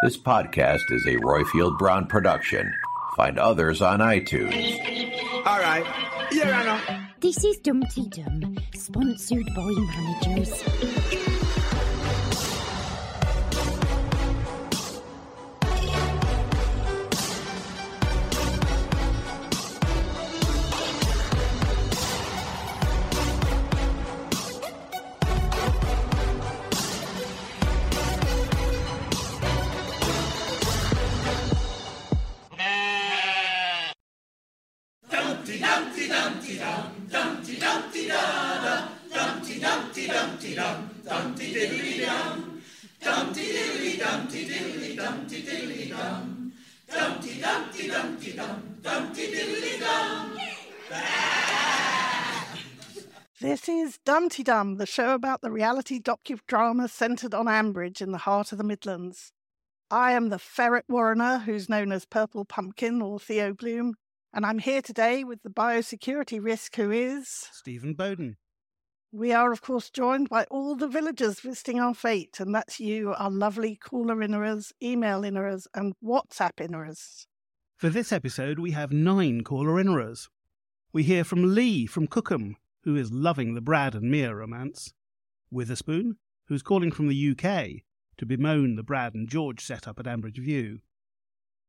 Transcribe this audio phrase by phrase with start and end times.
[0.00, 2.72] This podcast is a Roifield Brown production.
[3.16, 4.78] Find others on iTunes.
[5.44, 5.84] All right.
[6.30, 7.00] Here I know.
[7.18, 11.27] This is Dumteedum, sponsored by managers.
[53.40, 58.50] This is Dumteedum, the show about the reality docudrama centred on Ambridge in the heart
[58.50, 59.32] of the Midlands.
[59.90, 63.94] I am the ferret warrener, who's known as Purple Pumpkin or Theo Bloom,
[64.34, 67.48] and I'm here today with the biosecurity risk who is.
[67.52, 68.38] Stephen Bowden.
[69.10, 73.14] We are, of course, joined by all the villagers visiting our fate, and that's you,
[73.14, 77.26] our lovely caller innerers, email innerers, and WhatsApp innerers.
[77.78, 80.28] For this episode, we have nine caller innerers.
[80.92, 84.92] We hear from Leigh from Cookham, who is loving the Brad and Mia romance,
[85.50, 86.18] Witherspoon,
[86.48, 87.82] who's calling from the UK
[88.18, 90.80] to bemoan the Brad and George setup at Ambridge View,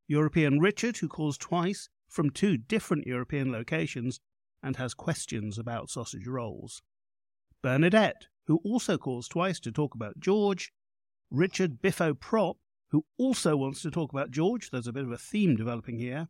[0.09, 4.19] European Richard, who calls twice from two different European locations
[4.61, 6.81] and has questions about sausage rolls,
[7.61, 10.71] Bernadette, who also calls twice to talk about George,
[11.29, 12.57] Richard Biffo Prop,
[12.91, 16.27] who also wants to talk about George, there's a bit of a theme developing here,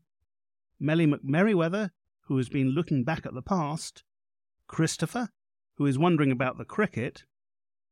[0.79, 1.91] Mellie McMerriwhether,
[2.27, 4.03] who has been looking back at the past,
[4.67, 5.29] Christopher,
[5.77, 7.23] who is wondering about the cricket,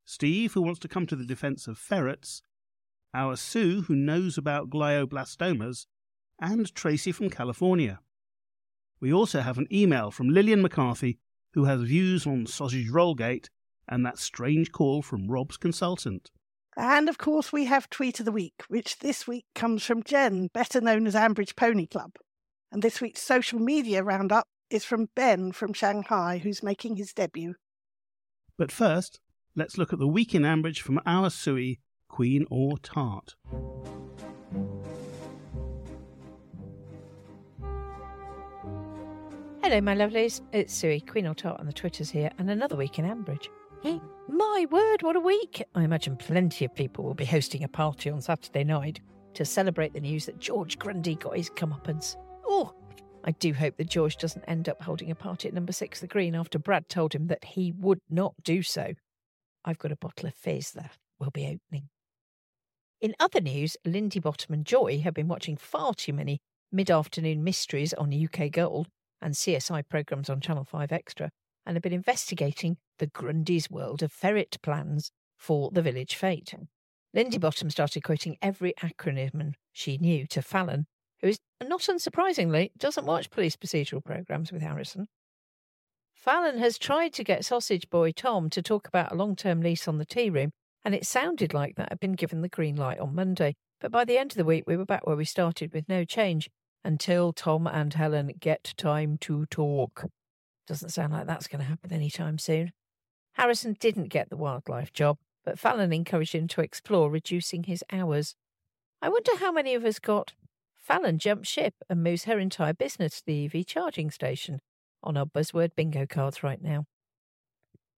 [0.06, 2.42] Steve, who wants to come to the defense of ferrets,
[3.14, 5.86] our Sue, who knows about glioblastomas,
[6.40, 8.00] and Tracy from California.
[9.00, 11.20] We also have an email from Lilian McCarthy,
[11.58, 13.48] who has views on Sausage Rollgate
[13.90, 16.30] and that strange call from Rob's consultant.
[16.78, 20.50] And of course, we have Tweet of the Week, which this week comes from Jen,
[20.54, 22.12] better known as Ambridge Pony Club.
[22.72, 27.56] And this week's social media roundup is from Ben from Shanghai, who's making his debut.
[28.56, 29.20] But first,
[29.56, 33.34] let's look at the week in Ambridge from our Suey, Queen or Tart.
[39.68, 40.40] Hello, my lovelies.
[40.54, 43.50] It's Sue, Queen or Tart on the Twitters here, and another week in Ambridge.
[44.30, 45.62] My word, what a week!
[45.76, 49.02] I imagine plenty of people will be hosting a party on Saturday night
[49.34, 52.16] to celebrate the news that George Grundy got his comeuppance.
[52.46, 52.74] Oh,
[53.26, 56.08] I do hope that George doesn't end up holding a party at number six the
[56.08, 58.94] green after Brad told him that he would not do so.
[59.66, 61.90] I've got a bottle of fizz that will be opening.
[63.02, 66.40] In other news, Lindy Bottom and Joy have been watching far too many
[66.72, 68.88] mid afternoon mysteries on UK Gold
[69.22, 71.30] and CSI programmes on Channel 5 Extra
[71.66, 76.54] and have been investigating the Grundy's world of ferret plans for the village fate.
[76.56, 76.64] Hmm.
[77.14, 80.86] Lindy Bottom started quoting every acronym she knew to Fallon,
[81.22, 85.08] who is, not unsurprisingly, doesn't watch police procedural programmes with Harrison.
[86.14, 89.88] Fallon has tried to get sausage boy Tom to talk about a long term lease
[89.88, 90.52] on the tea room,
[90.84, 93.56] and it sounded like that had been given the green light on Monday.
[93.80, 96.04] But by the end of the week, we were back where we started with no
[96.04, 96.50] change
[96.84, 100.06] until Tom and Helen get time to talk.
[100.68, 102.72] Doesn't sound like that's going to happen anytime soon.
[103.34, 108.36] Harrison didn't get the wildlife job, but Fallon encouraged him to explore reducing his hours.
[109.02, 110.34] I wonder how many of us got
[110.76, 114.60] Fallon jumped ship and moves her entire business to the EV charging station
[115.04, 116.86] on our buzzword bingo cards right now.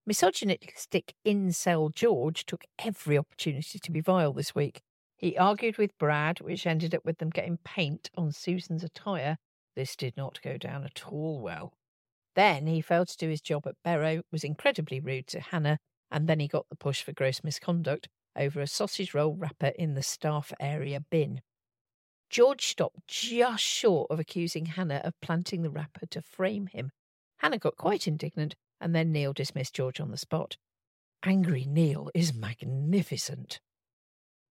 [0.06, 4.80] Misogynistic incel George took every opportunity to be vile this week.
[5.20, 9.36] He argued with Brad, which ended up with them getting paint on Susan's attire.
[9.76, 11.74] This did not go down at all well.
[12.34, 15.78] Then he failed to do his job at Berrow, was incredibly rude to Hannah,
[16.10, 19.92] and then he got the push for gross misconduct over a sausage roll wrapper in
[19.92, 21.42] the staff area bin.
[22.30, 26.92] George stopped just short of accusing Hannah of planting the wrapper to frame him.
[27.40, 30.56] Hannah got quite indignant, and then Neil dismissed George on the spot.
[31.24, 33.60] Angry Neil is magnificent.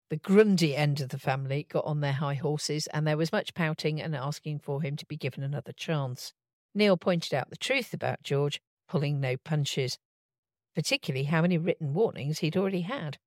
[0.10, 3.54] The Grundy end of the family got on their high horses, and there was much
[3.54, 6.34] pouting and asking for him to be given another chance.
[6.76, 9.98] Neil pointed out the truth about George, pulling no punches,
[10.76, 13.18] particularly how many written warnings he'd already had.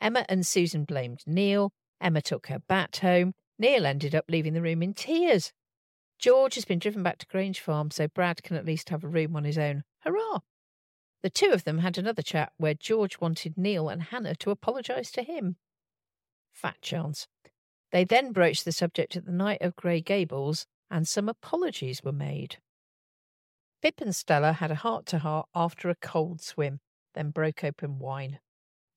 [0.00, 1.72] Emma and Susan blamed Neil.
[2.00, 3.34] Emma took her bat home.
[3.58, 5.52] Neil ended up leaving the room in tears.
[6.18, 9.08] George has been driven back to Grange Farm, so Brad can at least have a
[9.08, 9.84] room on his own.
[10.00, 10.40] Hurrah!
[11.22, 15.10] The two of them had another chat where George wanted Neil and Hannah to apologise
[15.12, 15.56] to him.
[16.58, 17.28] Fat chance.
[17.92, 22.10] They then broached the subject at the night of Grey Gables, and some apologies were
[22.10, 22.56] made.
[23.80, 26.80] Pip and Stella had a heart to heart after a cold swim,
[27.14, 28.40] then broke open wine.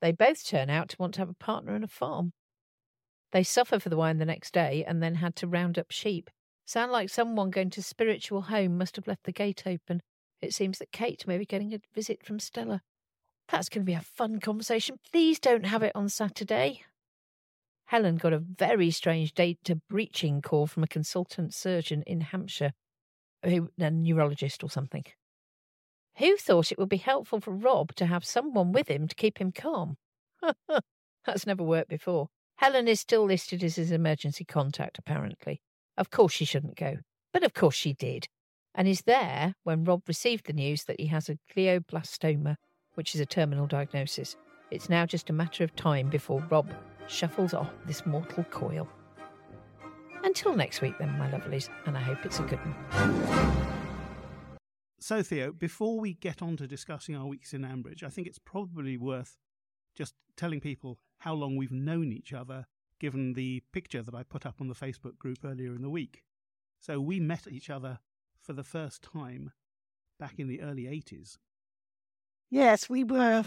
[0.02, 2.34] They both turn out to want to have a partner and a farm.
[3.32, 6.32] They suffer for the wine the next day and then had to round up sheep.
[6.66, 10.02] Sound like someone going to spiritual home must have left the gate open.
[10.42, 12.82] It seems that Kate may be getting a visit from Stella.
[13.50, 14.98] That's going to be a fun conversation.
[15.12, 16.86] Please don't have it on Saturday.
[17.92, 22.72] Helen got a very strange data breaching call from a consultant surgeon in Hampshire,
[23.44, 25.04] who, a neurologist or something.
[26.16, 29.40] Who thought it would be helpful for Rob to have someone with him to keep
[29.40, 29.98] him calm?
[31.26, 32.30] That's never worked before.
[32.56, 35.62] Helen is still listed as his emergency contact, apparently.
[35.98, 37.00] Of course she shouldn't go,
[37.34, 38.30] but of course she did,
[38.74, 42.56] and is there when Rob received the news that he has a glioblastoma,
[42.94, 44.38] which is a terminal diagnosis.
[44.70, 46.74] It's now just a matter of time before Rob
[47.08, 48.88] shuffles off this mortal coil.
[50.24, 53.68] Until next week, then, my lovelies, and I hope it's a good one.
[55.00, 58.40] So, Theo, before we get on to discussing our weeks in Ambridge, I think it's
[58.40, 59.38] probably worth
[59.96, 62.68] just telling people how long we've known each other,
[63.00, 66.24] given the picture that I put up on the Facebook group earlier in the week.
[66.80, 68.00] So, we met each other
[68.40, 69.52] for the first time
[70.20, 71.38] back in the early 80s.
[72.52, 73.46] Yes, we were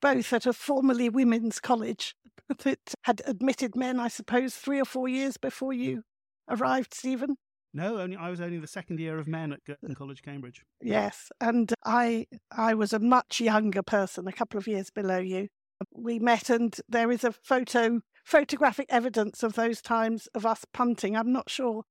[0.00, 2.14] both at a formerly women's college
[2.60, 6.02] that had admitted men, I suppose, three or four years before you
[6.48, 7.36] arrived, Stephen.
[7.74, 10.62] No, only I was only the second year of men at Girton College, Cambridge.
[10.80, 15.48] Yes, and I I was a much younger person, a couple of years below you.
[15.92, 21.16] We met, and there is a photo photographic evidence of those times of us punting.
[21.16, 21.84] I'm not sure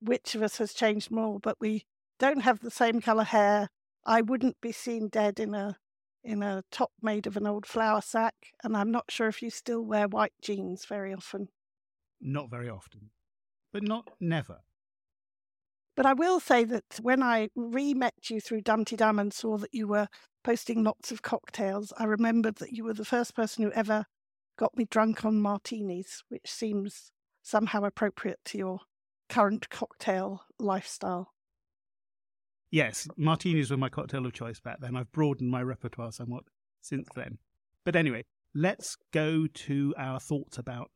[0.00, 1.86] which of us has changed more, but we
[2.18, 3.68] don't have the same colour hair.
[4.06, 5.76] I wouldn't be seen dead in a
[6.24, 9.50] in a top made of an old flour sack, and I'm not sure if you
[9.50, 11.48] still wear white jeans very often.
[12.20, 13.10] Not very often,
[13.72, 14.60] but not never.
[15.94, 19.74] But I will say that when I re met you through Dumteedum and saw that
[19.74, 20.08] you were
[20.42, 24.06] posting lots of cocktails, I remembered that you were the first person who ever
[24.56, 27.10] got me drunk on martinis, which seems
[27.42, 28.80] somehow appropriate to your
[29.28, 31.31] current cocktail lifestyle.
[32.72, 34.96] Yes, martinis were my cocktail of choice back then.
[34.96, 36.44] I've broadened my repertoire somewhat
[36.80, 37.36] since then.
[37.84, 38.24] But anyway,
[38.54, 40.90] let's go to our thoughts about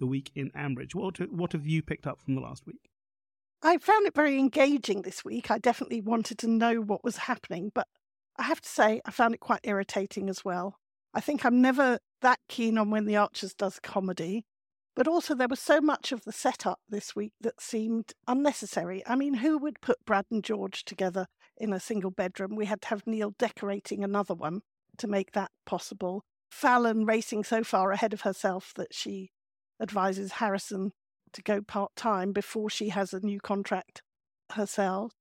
[0.00, 0.94] the week in Ambridge.
[0.94, 2.90] What, what have you picked up from the last week?
[3.62, 5.50] I found it very engaging this week.
[5.50, 7.88] I definitely wanted to know what was happening, but
[8.38, 10.78] I have to say, I found it quite irritating as well.
[11.12, 14.46] I think I'm never that keen on when the Archers does comedy,
[14.98, 19.00] but also there was so much of the setup this week that seemed unnecessary.
[19.06, 22.56] I mean, who would put Brad and George together in a single bedroom?
[22.56, 24.62] We had to have Neil decorating another one
[24.96, 26.24] to make that possible.
[26.50, 29.30] Fallon racing so far ahead of herself that she
[29.80, 30.90] advises Harrison
[31.32, 34.02] to go part time before she has a new contract
[34.54, 35.12] herself.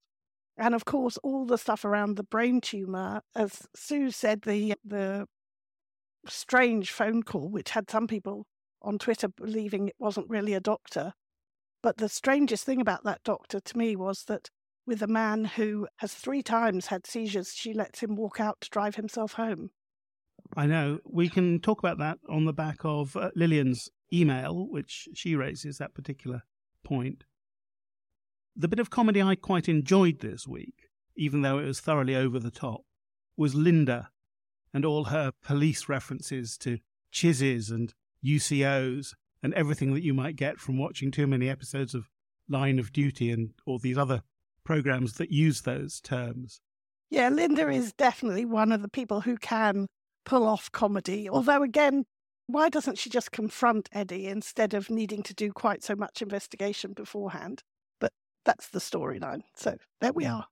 [0.57, 5.27] And of course, all the stuff around the brain tumor, as Sue said, the the
[6.27, 8.47] strange phone call, which had some people
[8.87, 11.13] on Twitter believing it wasn't really a doctor.
[11.83, 14.49] But the strangest thing about that doctor to me was that
[14.87, 18.69] with a man who has three times had seizures, she lets him walk out to
[18.69, 19.71] drive himself home.
[20.55, 20.99] I know.
[21.03, 25.77] We can talk about that on the back of uh, Lilian's email, which she raises
[25.77, 26.43] that particular
[26.85, 27.25] point.
[28.55, 32.39] The bit of comedy I quite enjoyed this week, even though it was thoroughly over
[32.39, 32.81] the top,
[33.35, 34.07] was Lynda
[34.73, 36.79] and all her police references to
[37.11, 37.93] chizzes and
[38.25, 42.09] UCOs and everything that you might get from watching too many episodes of
[42.49, 44.21] Line of Duty and all these other
[44.63, 46.61] programs that use those terms.
[47.09, 49.87] Yeah, Lynda is definitely one of the people who can
[50.25, 51.29] pull off comedy.
[51.29, 52.03] Although, again,
[52.47, 56.93] why doesn't she just confront Eddie instead of needing to do quite so much investigation
[56.93, 57.61] beforehand?
[57.99, 58.11] But
[58.43, 59.41] that's the storyline.
[59.55, 60.47] So there we are.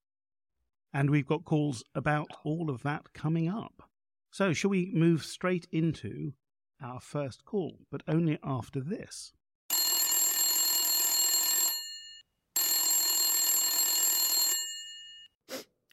[0.93, 3.89] And we've got calls about all of that coming up.
[4.31, 6.33] So, shall we move straight into
[6.81, 9.33] our first call, but only after this?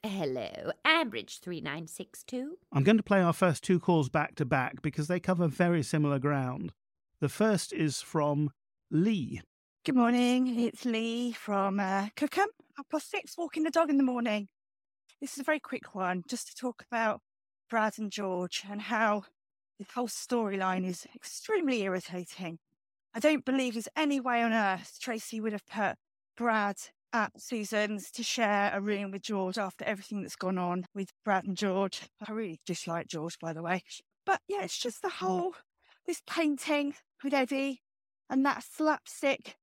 [0.05, 2.59] Hello, Ambridge 3962.
[2.73, 5.83] I'm going to play our first two calls back to back because they cover very
[5.83, 6.73] similar ground.
[7.21, 8.51] The first is from
[8.91, 9.43] Leigh.
[9.85, 12.49] Good morning, it's Leigh from uh, Cookham.
[12.77, 14.49] Half past six, walking the dog in the morning.
[15.21, 17.21] This is a very quick one, just to talk about
[17.71, 19.23] Brad and George and how
[19.79, 22.59] the whole storyline is extremely irritating.
[23.15, 25.97] I don't believe there's any way on earth Tracy would have put
[26.37, 26.77] Brad
[27.13, 31.45] at Susan's to share a room with George after everything that's gone on with Brad
[31.45, 32.09] and George.
[32.27, 33.83] I really dislike George, by the way.
[34.25, 35.27] But yeah, it's just the mm.
[35.27, 35.55] whole,
[36.07, 37.83] this painting with Eddie
[38.31, 39.57] and that slapstick,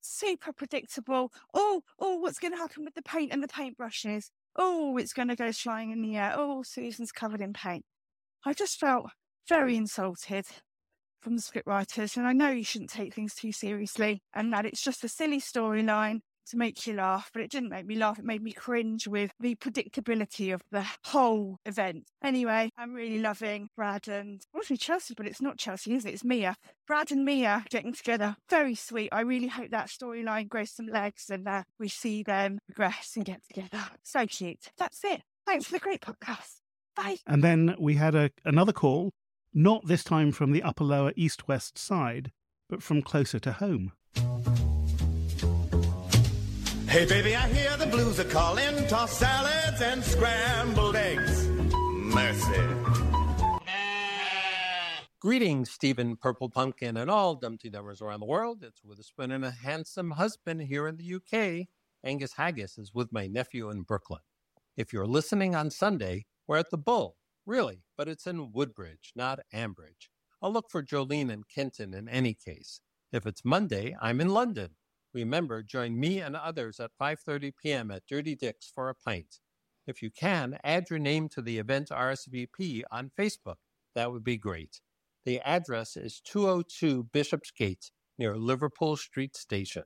[0.00, 1.30] super predictable.
[1.52, 4.30] Oh, oh, what's going to happen with the paint and the paintbrushes?
[4.56, 6.32] Oh, it's going to go flying in the air.
[6.36, 7.84] Oh, Susan's covered in paint.
[8.46, 9.10] I just felt
[9.48, 10.46] very insulted
[11.20, 12.16] from the scriptwriters.
[12.16, 15.40] And I know you shouldn't take things too seriously and that it's just a silly
[15.40, 18.18] storyline to make you laugh, but it didn't make me laugh.
[18.18, 22.04] It made me cringe with the predictability of the whole event.
[22.22, 26.12] Anyway, I'm really loving Brad and also Chelsea, but it's not Chelsea, is it?
[26.12, 26.56] It's Mia.
[26.86, 28.36] Brad and Mia getting together.
[28.50, 29.08] Very sweet.
[29.12, 33.24] I really hope that storyline grows some legs and uh, we see them progress and
[33.24, 33.82] get together.
[34.02, 34.68] So cute.
[34.76, 35.22] That's it.
[35.46, 36.56] Thanks for the great podcast.
[36.96, 37.16] Bye.
[37.26, 39.10] And then we had a, another call,
[39.54, 42.32] not this time from the upper lower east west side,
[42.68, 43.92] but from closer to home.
[46.88, 48.86] Hey baby, I hear the blues are calling.
[48.86, 51.48] Toss salads and scrambled eggs.
[51.48, 52.62] Mercy.
[55.20, 58.62] Greetings, Stephen Purple Pumpkin and all Dumteedummers around the world.
[58.62, 61.66] It's Witherspoon and a handsome husband here in the UK.
[62.04, 64.20] Angus Haggis is with my nephew in Brooklyn.
[64.76, 69.40] If you're listening on Sunday, we're at the Bull, really, but it's in Woodbridge, not
[69.52, 70.08] Ambridge.
[70.42, 72.80] I'll look for Jolene and Kenton in any case.
[73.12, 74.70] If it's Monday, I'm in London.
[75.12, 77.90] Remember, join me and others at 5:30 p.m.
[77.90, 79.38] at Dirty Dick's for a pint.
[79.86, 83.56] If you can, add your name to the event RSVP on Facebook.
[83.94, 84.80] That would be great.
[85.24, 89.84] The address is 202 Bishopsgate near Liverpool Street Station.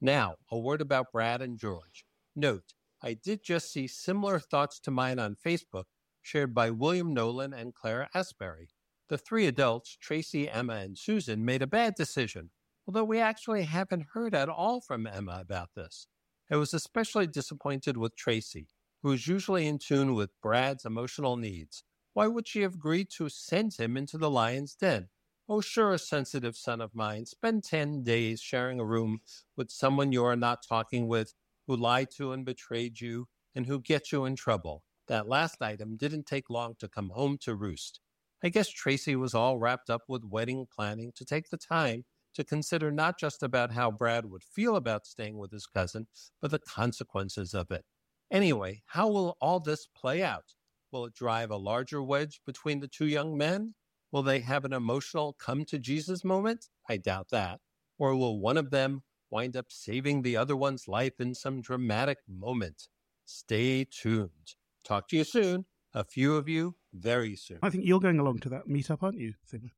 [0.00, 2.04] Now, a word about Brad and George.
[2.34, 5.84] Note, I did just see similar thoughts to mine on Facebook
[6.22, 8.70] shared by William Nolan and Claire Asbury.
[9.08, 12.50] The three adults, Tracy, Emma, and Susan, made a bad decision
[12.86, 16.06] although we actually haven't heard at all from Emma about this.
[16.50, 18.68] I was especially disappointed with Tracy,
[19.02, 21.84] who is usually in tune with Brad's emotional needs.
[22.12, 25.08] Why would she have agreed to send him into the lion's den?
[25.48, 29.20] Oh, sure, a sensitive son of mine, spend 10 days sharing a room
[29.56, 31.34] with someone you are not talking with,
[31.66, 34.82] who lied to and betrayed you, and who gets you in trouble.
[35.08, 38.00] That last item didn't take long to come home to roost.
[38.42, 42.04] I guess Tracy was all wrapped up with wedding planning to take the time
[42.34, 46.06] to consider not just about how Brad would feel about staying with his cousin,
[46.40, 47.84] but the consequences of it.
[48.30, 50.54] Anyway, how will all this play out?
[50.90, 53.74] Will it drive a larger wedge between the two young men?
[54.10, 56.66] Will they have an emotional come to Jesus moment?
[56.88, 57.60] I doubt that.
[57.98, 62.18] Or will one of them wind up saving the other one's life in some dramatic
[62.28, 62.88] moment?
[63.24, 64.54] Stay tuned.
[64.84, 65.66] Talk to you soon.
[65.94, 67.58] A few of you very soon.
[67.62, 69.70] I think you're going along to that meetup, aren't you, Thing?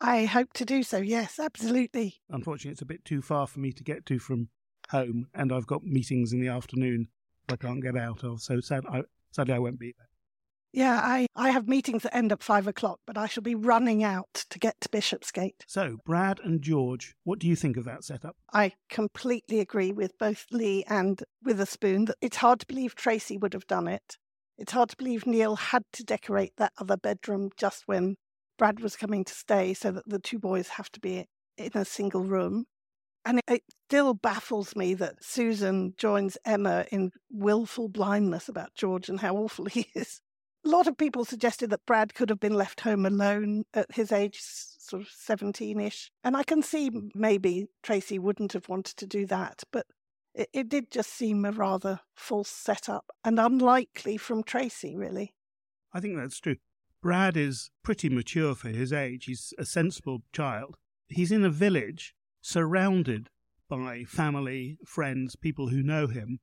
[0.00, 2.20] I hope to do so, yes, absolutely.
[2.30, 4.48] Unfortunately, it's a bit too far for me to get to from
[4.90, 7.08] home, and I've got meetings in the afternoon
[7.50, 10.08] I can't get out of, so sad, I, sadly I won't be there.
[10.72, 14.04] Yeah, I, I have meetings that end at five o'clock, but I shall be running
[14.04, 15.64] out to get to Bishopsgate.
[15.66, 18.36] So, Brad and George, what do you think of that setup?
[18.52, 23.54] I completely agree with both Leigh and Witherspoon that it's hard to believe Tracy would
[23.54, 24.18] have done it.
[24.58, 28.16] It's hard to believe Neil had to decorate that other bedroom just when
[28.58, 31.84] Brad was coming to stay so that the two boys have to be in a
[31.84, 32.64] single room.
[33.24, 39.20] And it still baffles me that Susan joins Emma in willful blindness about George and
[39.20, 40.20] how awful he is.
[40.64, 44.10] A lot of people suggested that Brad could have been left home alone at his
[44.10, 46.10] age, sort of 17 ish.
[46.24, 49.86] And I can see maybe Tracy wouldn't have wanted to do that, but
[50.38, 55.34] it, it did just seem a rather false setup and unlikely from Tracy, really.
[55.92, 56.56] I think that's true.
[57.02, 59.24] Brad is pretty mature for his age.
[59.26, 60.76] He's a sensible child.
[61.08, 63.30] He's in a village surrounded
[63.68, 66.38] by family, friends, people who know him.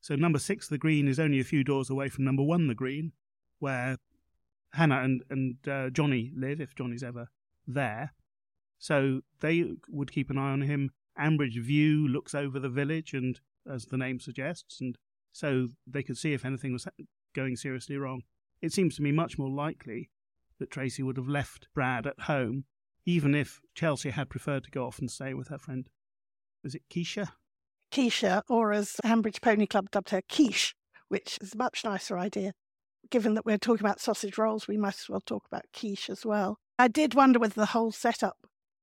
[0.00, 2.74] So number six, the Green, is only a few doors away from number one, the
[2.74, 3.12] Green,
[3.58, 3.98] where
[4.72, 7.28] Hannah and and uh, Johnny live, if Johnny's ever
[7.66, 8.12] there.
[8.78, 10.90] So they would keep an eye on him.
[11.18, 13.40] Ambridge View looks over the village, and
[13.70, 14.96] as the name suggests, and
[15.32, 16.86] so they could see if anything was
[17.34, 18.22] going seriously wrong.
[18.60, 20.10] It seems to me much more likely
[20.58, 22.64] that Tracy would have left Brad at home,
[23.04, 25.88] even if Chelsea had preferred to go off and stay with her friend.
[26.62, 27.28] Was it Keisha?
[27.90, 30.74] Keisha, or as Ambridge Pony Club dubbed her, Quiche,
[31.08, 32.52] which is a much nicer idea.
[33.10, 36.24] Given that we're talking about sausage rolls, we might as well talk about quiche as
[36.24, 36.58] well.
[36.78, 38.38] I did wonder whether the whole setup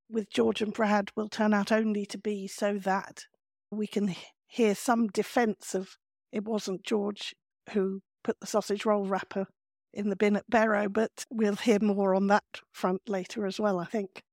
[0.09, 3.25] with George and Brad will turn out only to be so that
[3.71, 4.15] we can
[4.47, 5.97] hear some defence of
[6.31, 7.35] it wasn't George
[7.71, 9.47] who put the sausage roll wrapper
[9.93, 13.79] in the bin at Berrow, but we'll hear more on that front later as well,
[13.79, 14.23] I think.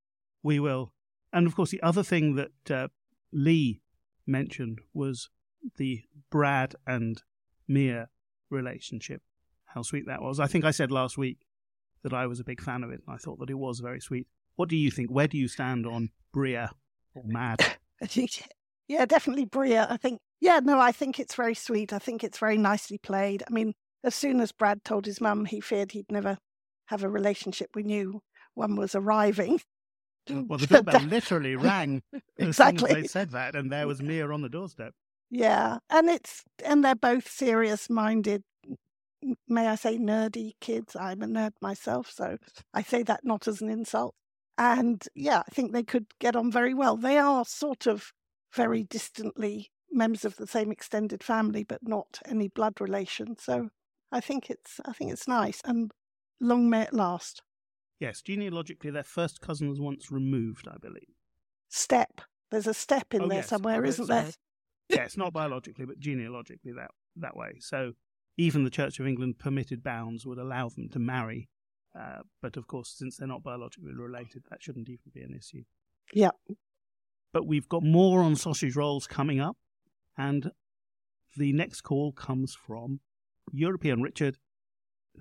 [0.43, 0.93] We will.
[1.33, 2.87] And of course, the other thing that uh,
[3.31, 3.81] Leigh
[4.25, 5.29] mentioned was
[5.77, 7.21] the Brad and
[7.67, 8.09] Mia
[8.49, 9.21] relationship.
[9.65, 10.39] How sweet that was.
[10.39, 11.39] I think I said last week
[12.03, 13.99] that I was a big fan of it, and I thought that it was very
[13.99, 14.27] sweet.
[14.57, 15.09] What do you think?
[15.09, 16.71] Where do you stand on Bria
[17.15, 17.59] or Mad?
[18.87, 19.87] yeah, definitely Bria.
[19.89, 21.93] I think, yeah, no, I think it's very sweet.
[21.93, 23.43] I think it's very nicely played.
[23.47, 23.73] I mean,
[24.03, 26.37] as soon as Brad told his mum he feared he'd never
[26.87, 28.21] have a relationship, we knew
[28.53, 29.61] one was arriving.
[30.29, 32.03] Well, the doorbell literally rang
[32.37, 32.89] exactly.
[32.89, 34.93] as they said that, and there was Mia on the doorstep.
[35.29, 38.43] Yeah, and it's and they're both serious-minded.
[39.47, 40.97] May I say nerdy kids?
[40.97, 42.35] I'm a nerd myself, so
[42.73, 44.15] I say that not as an insult.
[44.57, 46.97] And yeah, I think they could get on very well.
[46.97, 48.11] They are sort of
[48.53, 53.37] very distantly members of the same extended family, but not any blood relation.
[53.37, 53.69] So
[54.11, 55.91] I think it's I think it's nice, and
[56.39, 57.41] long may it last.
[57.99, 61.15] Yes, genealogically, their first cousin was once removed, I believe.
[61.69, 62.21] Step.
[62.51, 64.31] There's a step in Oh, there yes, somewhere, okay, isn't there?
[64.89, 67.53] yes, not biologically, but genealogically that that way.
[67.59, 67.93] So
[68.37, 71.49] even the Church of England permitted bounds would allow them to marry,
[71.97, 75.63] uh, but of course, since they're not biologically related, that shouldn't even be an issue.
[76.13, 76.31] Yeah.
[77.33, 79.57] But we've got more on sausage rolls coming up,
[80.17, 80.51] and
[81.35, 82.99] the next call comes from
[83.51, 84.37] European Richard,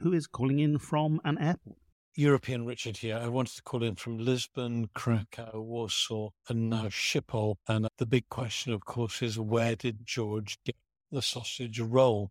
[0.01, 1.79] who is calling in from an airport.
[2.15, 3.19] European Richard here.
[3.19, 7.57] I wanted to call in from Lisbon, Krakow, Warsaw, and now Schiphol.
[7.69, 10.77] And the big question, of course, is where did George get
[11.12, 12.31] the sausage roll?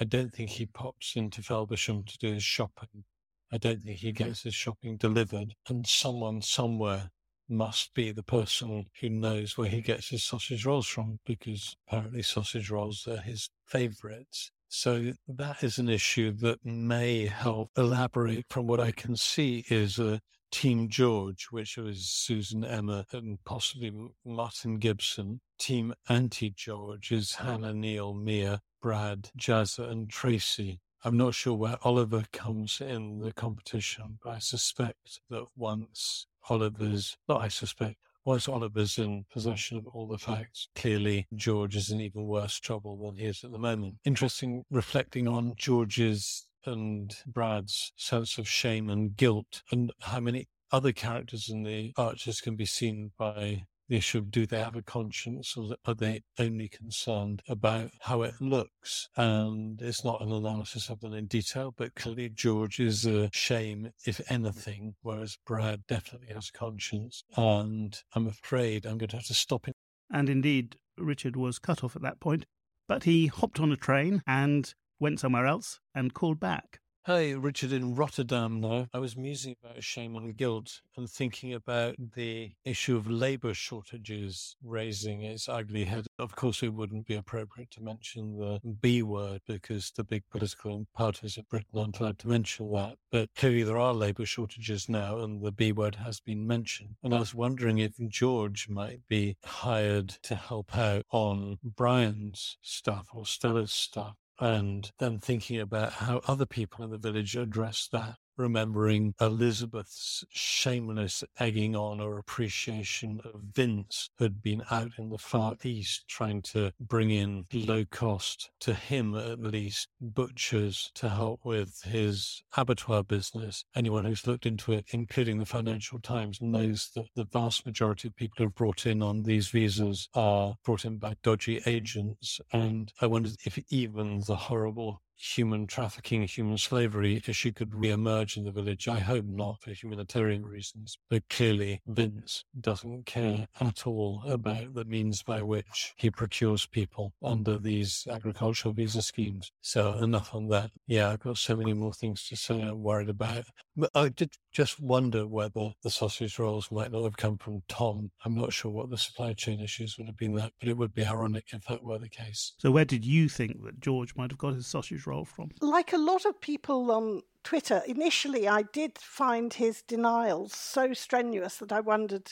[0.00, 3.04] I don't think he pops into Felbersham to do his shopping.
[3.52, 5.54] I don't think he gets his shopping delivered.
[5.68, 7.10] And someone somewhere
[7.48, 12.22] must be the person who knows where he gets his sausage rolls from, because apparently
[12.22, 14.50] sausage rolls are his favorites.
[14.68, 19.98] So that is an issue that may help elaborate from what I can see is
[19.98, 23.92] a Team George, which was Susan Emma and possibly
[24.24, 25.40] Martin Gibson.
[25.58, 30.80] Team Anti George is Hannah Neil, Mia, Brad, Jazzer, and Tracy.
[31.04, 37.16] I'm not sure where Oliver comes in the competition, but I suspect that once Oliver's,
[37.28, 42.00] not I suspect, once Oliver's in possession of all the facts, clearly George is in
[42.00, 43.96] even worse trouble than he is at the moment.
[44.04, 50.90] Interesting reflecting on George's and Brad's sense of shame and guilt and how many other
[50.90, 54.82] characters in the Archers can be seen by the issue of do they have a
[54.82, 59.08] conscience or are they only concerned about how it looks?
[59.16, 63.28] And it's not an analysis of them in detail, but clearly George is a uh,
[63.32, 67.22] shame, if anything, whereas Brad definitely has conscience.
[67.36, 69.74] And I'm afraid I'm going to have to stop him.
[70.10, 72.46] And indeed, Richard was cut off at that point,
[72.88, 76.80] but he hopped on a train and went somewhere else and called back.
[77.06, 78.88] Hi, Richard in Rotterdam now.
[78.92, 84.56] I was musing about shame and guilt and thinking about the issue of labour shortages
[84.60, 86.08] raising its ugly head.
[86.18, 90.84] Of course, it wouldn't be appropriate to mention the B word because the big political
[90.96, 92.96] parties of Britain aren't allowed to mention that.
[93.12, 96.96] But clearly, there are labour shortages now, and the B word has been mentioned.
[97.04, 103.10] And I was wondering if George might be hired to help out on Brian's stuff
[103.14, 108.16] or Stella's stuff and then thinking about how other people in the village address that,
[108.36, 115.56] remembering Elizabeth's shameless egging on or appreciation of Vince, who'd been out in the Far
[115.64, 121.82] East trying to bring in low cost, to him at least, butchers to help with
[121.82, 123.64] his abattoir business.
[123.74, 128.16] Anyone who's looked into it, including the Financial Times, knows that the vast majority of
[128.16, 132.40] people who've brought in on these visas are brought in by dodgy agents.
[132.52, 138.44] And I wondered if even the horrible human trafficking, human slavery issue could re-emerge in
[138.44, 138.88] the village.
[138.88, 144.84] I hope not for humanitarian reasons, but clearly Vince doesn't care at all about the
[144.84, 149.50] means by which he procures people under these agricultural visa schemes.
[149.62, 150.70] So enough on that.
[150.86, 153.44] Yeah, I've got so many more things to say I'm worried about.
[153.76, 158.10] But I did just wonder whether the sausage rolls might not have come from Tom.
[158.24, 160.94] I'm not sure what the supply chain issues would have been that, but it would
[160.94, 162.54] be ironic if that were the case.
[162.58, 165.50] So, where did you think that George might have got his sausage roll from?
[165.60, 171.58] Like a lot of people on Twitter, initially I did find his denials so strenuous
[171.58, 172.30] that I wondered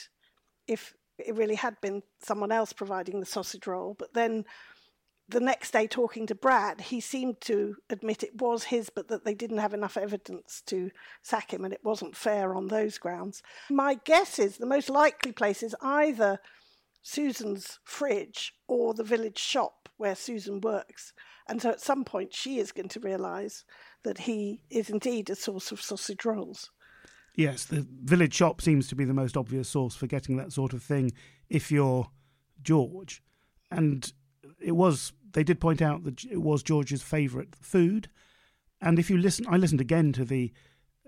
[0.67, 3.95] if it really had been someone else providing the sausage roll.
[3.97, 4.45] But then
[5.27, 9.25] the next day talking to Brad, he seemed to admit it was his, but that
[9.25, 10.91] they didn't have enough evidence to
[11.23, 13.41] sack him and it wasn't fair on those grounds.
[13.69, 16.39] My guess is the most likely place is either
[17.01, 21.13] Susan's fridge or the village shop where Susan works.
[21.47, 23.65] And so at some point she is going to realise
[24.03, 26.69] that he is indeed a source of sausage rolls.
[27.35, 30.73] Yes, the village shop seems to be the most obvious source for getting that sort
[30.73, 31.11] of thing
[31.49, 32.09] if you're
[32.61, 33.21] George.
[33.71, 34.11] And
[34.65, 38.09] it was they did point out that it was George's favourite food.
[38.81, 40.51] And if you listen, I listened again to the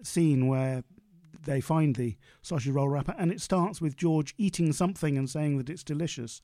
[0.04, 0.84] scene where
[1.46, 5.58] they find the sausage roll wrapper, and it starts with George eating something and saying
[5.58, 6.42] that it's delicious.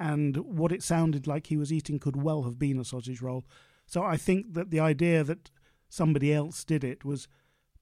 [0.00, 3.44] And what it sounded like he was eating could well have been a sausage roll.
[3.86, 5.50] So I think that the idea that
[5.88, 7.28] somebody else did it was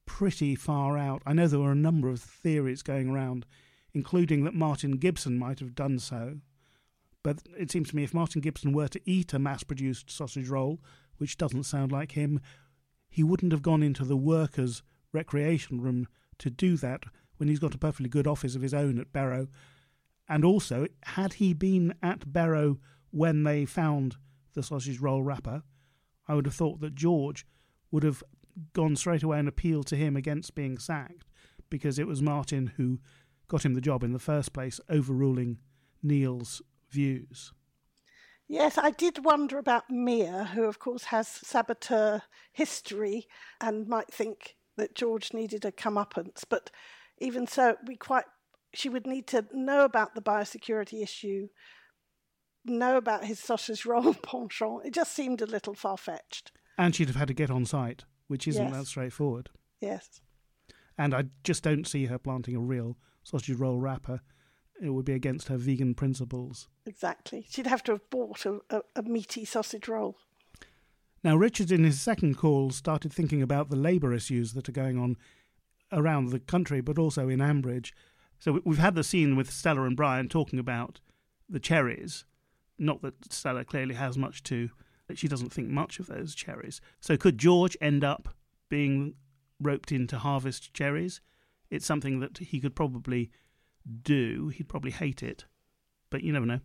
[0.07, 1.23] pretty far out.
[1.25, 3.47] I know there were a number of theories going around,
[3.95, 6.41] including that Martin Gibson might have done so.
[7.27, 10.49] But it seems to me if Martin Gibson were to eat a mass produced sausage
[10.49, 10.81] roll,
[11.17, 12.41] which doesn't sound like him,
[13.09, 16.07] he wouldn't have gone into the workers' recreation room
[16.39, 17.03] to do that
[17.39, 19.49] when he's got a perfectly good office of his own at Berrow.
[20.29, 22.79] And also, had he been at Berrow
[23.11, 24.19] when they found
[24.55, 25.65] the sausage roll wrapper,
[26.29, 27.45] I would have thought that George
[27.91, 28.23] would have
[28.73, 31.25] gone straight away and appealed to him against being sacked
[31.71, 33.01] because it was Martin who
[33.49, 35.59] got him the job in the first place, overruling
[36.05, 36.63] Neil's
[36.97, 37.53] views.
[38.49, 43.27] Yes, I did wonder about Mia, who, of course, has saboteur history
[43.61, 46.45] and might think that George needed a comeuppance.
[46.49, 46.71] But
[47.19, 48.25] even so, we quite
[48.75, 51.49] she would need to know about the biosecurity issue,
[52.65, 54.85] know about his sausage roll penchant.
[54.85, 56.53] It just seemed a little far fetched.
[56.79, 58.77] And she'd have had to get on site, which isn't Yes.
[58.77, 59.51] that straightforward.
[59.81, 60.21] Yes.
[60.99, 64.21] And I just don't see her planting a real sausage roll wrapper.
[64.81, 66.69] It would be against her vegan principles.
[66.85, 67.47] Exactly.
[67.49, 70.17] She'd have to have bought a, a, a meaty sausage roll.
[71.25, 74.99] Now, Richard, in his second call, started thinking about the labour issues that are going
[74.99, 75.17] on
[75.93, 77.93] around the country, but also in Ambridge.
[78.39, 81.01] So we- we've had the scene with Stella and Brian talking about
[81.49, 82.25] the cherries.
[82.79, 84.71] Not that Stella clearly has much to,
[85.07, 86.81] that she doesn't think much of those cherries.
[87.01, 88.29] So could George end up
[88.69, 89.15] being
[89.61, 91.21] roped in to harvest cherries?
[91.71, 93.31] It's something that he could probably
[94.03, 94.49] do.
[94.49, 95.45] He'd probably hate it,
[96.11, 96.61] but you never know.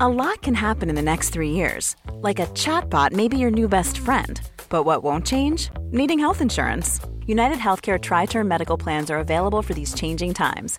[0.00, 1.96] A lot can happen in the next three years.
[2.14, 4.40] Like a chatbot may be your new best friend.
[4.68, 5.70] But what won't change?
[5.90, 7.00] Needing health insurance.
[7.26, 10.78] United Healthcare Tri Term Medical Plans are available for these changing times.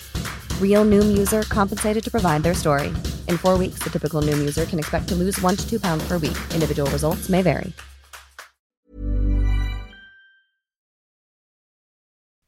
[0.61, 2.87] Real Noom user compensated to provide their story.
[3.27, 6.07] In four weeks, the typical Noom user can expect to lose one to two pounds
[6.07, 6.37] per week.
[6.55, 7.73] Individual results may vary.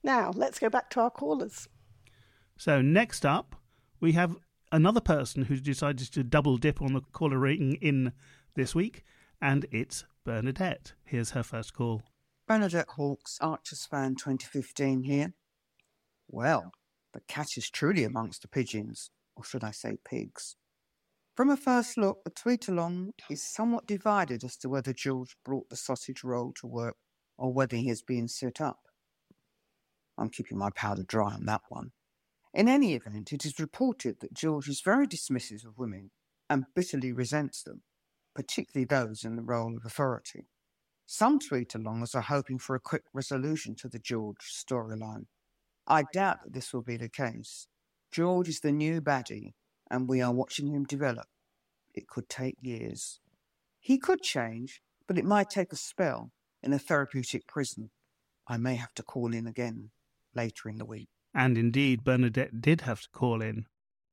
[0.03, 1.69] Now, let's go back to our callers.
[2.57, 3.55] So, next up,
[3.99, 4.35] we have
[4.71, 8.11] another person who's decided to double dip on the caller ring in
[8.55, 9.03] this week,
[9.41, 10.93] and it's Bernadette.
[11.05, 12.03] Here's her first call.
[12.47, 15.33] Bernadette Hawks, Archers fan 2015 here.
[16.27, 16.73] Well,
[17.13, 20.55] the cat is truly amongst the pigeons, or should I say pigs.
[21.35, 25.69] From a first look, the tweet along is somewhat divided as to whether George brought
[25.69, 26.97] the sausage roll to work
[27.37, 28.81] or whether he is being set up.
[30.17, 31.91] I'm keeping my powder dry on that one.
[32.53, 36.11] In any event, it is reported that George is very dismissive of women
[36.49, 37.81] and bitterly resents them,
[38.35, 40.45] particularly those in the role of authority.
[41.07, 45.25] Some tweet alongers are hoping for a quick resolution to the George storyline.
[45.87, 47.67] I doubt that this will be the case.
[48.11, 49.53] George is the new baddie,
[49.89, 51.27] and we are watching him develop.
[51.93, 53.19] It could take years.
[53.79, 57.91] He could change, but it might take a spell in a therapeutic prison.
[58.47, 59.91] I may have to call in again
[60.35, 61.09] later in the week.
[61.33, 63.65] And indeed, Bernadette did have to call in,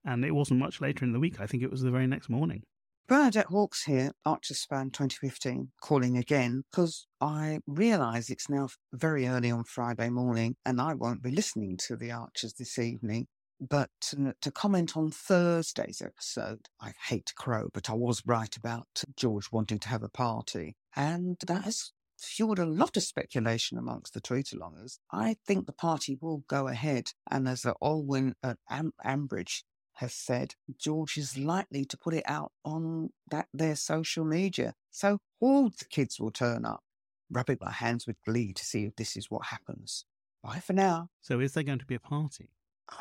[0.04, 1.40] and it wasn't much later in the week.
[1.40, 2.62] I think it was the very next morning.
[3.10, 9.50] Bernadette Hawks here, Archers fan 2015, calling again because I realise it's now very early
[9.50, 13.26] on Friday morning and I won't be listening to the Archers this evening.
[13.60, 19.02] But to, comment on Thursday's episode, I hate to crow, but I was right about
[19.16, 20.76] George wanting to have a party.
[20.94, 24.98] And that has fueled a lot of speculation amongst the tweet alongers.
[25.10, 27.08] I think the party will go ahead.
[27.28, 29.64] And as the Alwyn at Am- Ambridge
[30.00, 34.74] has said George is likely to put it out on that their social media.
[34.90, 36.82] So all the kids will turn up,
[37.30, 40.06] rubbing their hands with glee to see if this is what happens.
[40.42, 41.08] Bye for now.
[41.20, 42.48] So is there going to be a party?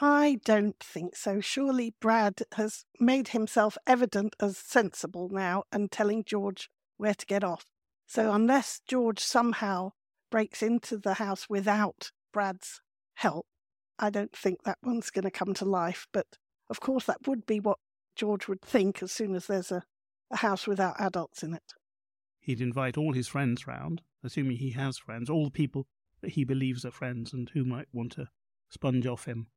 [0.02, 1.40] I don't think so.
[1.40, 7.46] Surely Brad has made himself evident as sensible now and telling George where to get
[7.46, 7.66] off.
[8.08, 9.94] So unless George somehow
[10.30, 12.82] breaks into the house without Brad's
[13.16, 13.48] help,
[13.98, 16.08] I don't think that one's going to come to life.
[16.12, 16.28] But
[16.70, 17.80] of course, that would be what
[18.16, 19.84] George would think as soon as there's a,
[20.32, 21.74] a house without adults in it.
[22.40, 25.88] He'd invite all his friends round, assuming he has friends, all the people
[26.22, 28.28] that he believes are friends and who might want to
[28.70, 29.48] sponge off him.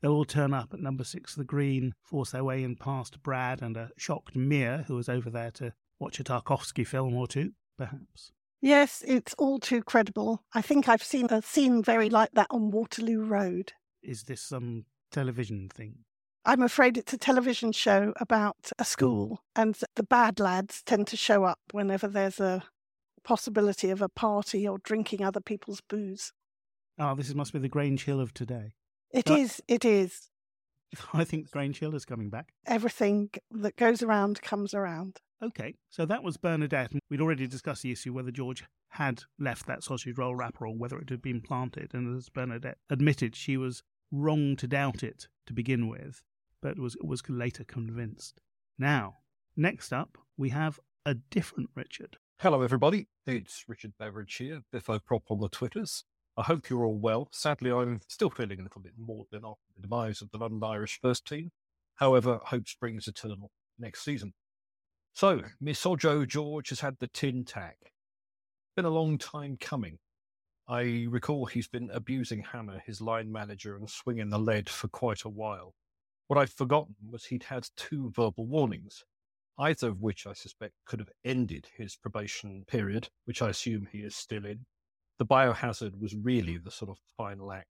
[0.00, 3.62] They'll all turn up at number six the green, force their way in past Brad
[3.62, 7.52] and a shocked Mia who was over there to watch a Tarkovsky film or two,
[7.76, 8.32] perhaps.
[8.60, 10.44] Yes, it's all too credible.
[10.52, 13.72] I think I've seen a scene very like that on Waterloo Road.
[14.02, 16.04] Is this some television thing?
[16.48, 21.16] I'm afraid it's a television show about a school, and the bad lads tend to
[21.16, 22.62] show up whenever there's a
[23.22, 26.32] possibility of a party or drinking other people's booze.
[26.98, 28.72] Oh, this must be the Grange Hill of today.
[29.10, 29.60] It is.
[29.68, 30.30] It is.
[31.12, 32.54] I think Grange Hill is coming back.
[32.66, 35.18] Everything that goes around comes around.
[35.44, 36.92] Okay, so that was Bernadette.
[37.10, 40.98] We'd already discussed the issue whether George had left that sausage roll wrapper or whether
[40.98, 41.92] it had been planted.
[41.92, 46.22] And as Bernadette admitted, she was wrong to doubt it to begin with,
[46.62, 48.40] but was was later convinced.
[48.78, 49.18] Now,
[49.56, 52.16] next up, we have a different Richard.
[52.40, 53.08] Hello, everybody.
[53.26, 56.04] It's Richard Beveridge here, Biffo Prop on the Twitters.
[56.36, 57.28] I hope you're all well.
[57.32, 60.62] Sadly, I'm still feeling a little bit more than after the demise of the London
[60.62, 61.50] Irish first team.
[61.96, 64.34] However, hope springs eternal next season.
[65.14, 67.78] So, Misojo George has had the tin tack.
[68.76, 69.98] Been a long time coming.
[70.68, 75.24] I recall he's been abusing Hannah, his line manager, and swinging the lead for quite
[75.24, 75.74] a while.
[76.28, 79.02] What I'd forgotten was he'd had two verbal warnings,
[79.58, 84.00] either of which I suspect could have ended his probation period, which I assume he
[84.00, 84.66] is still in.
[85.18, 87.68] The biohazard was really the sort of final act.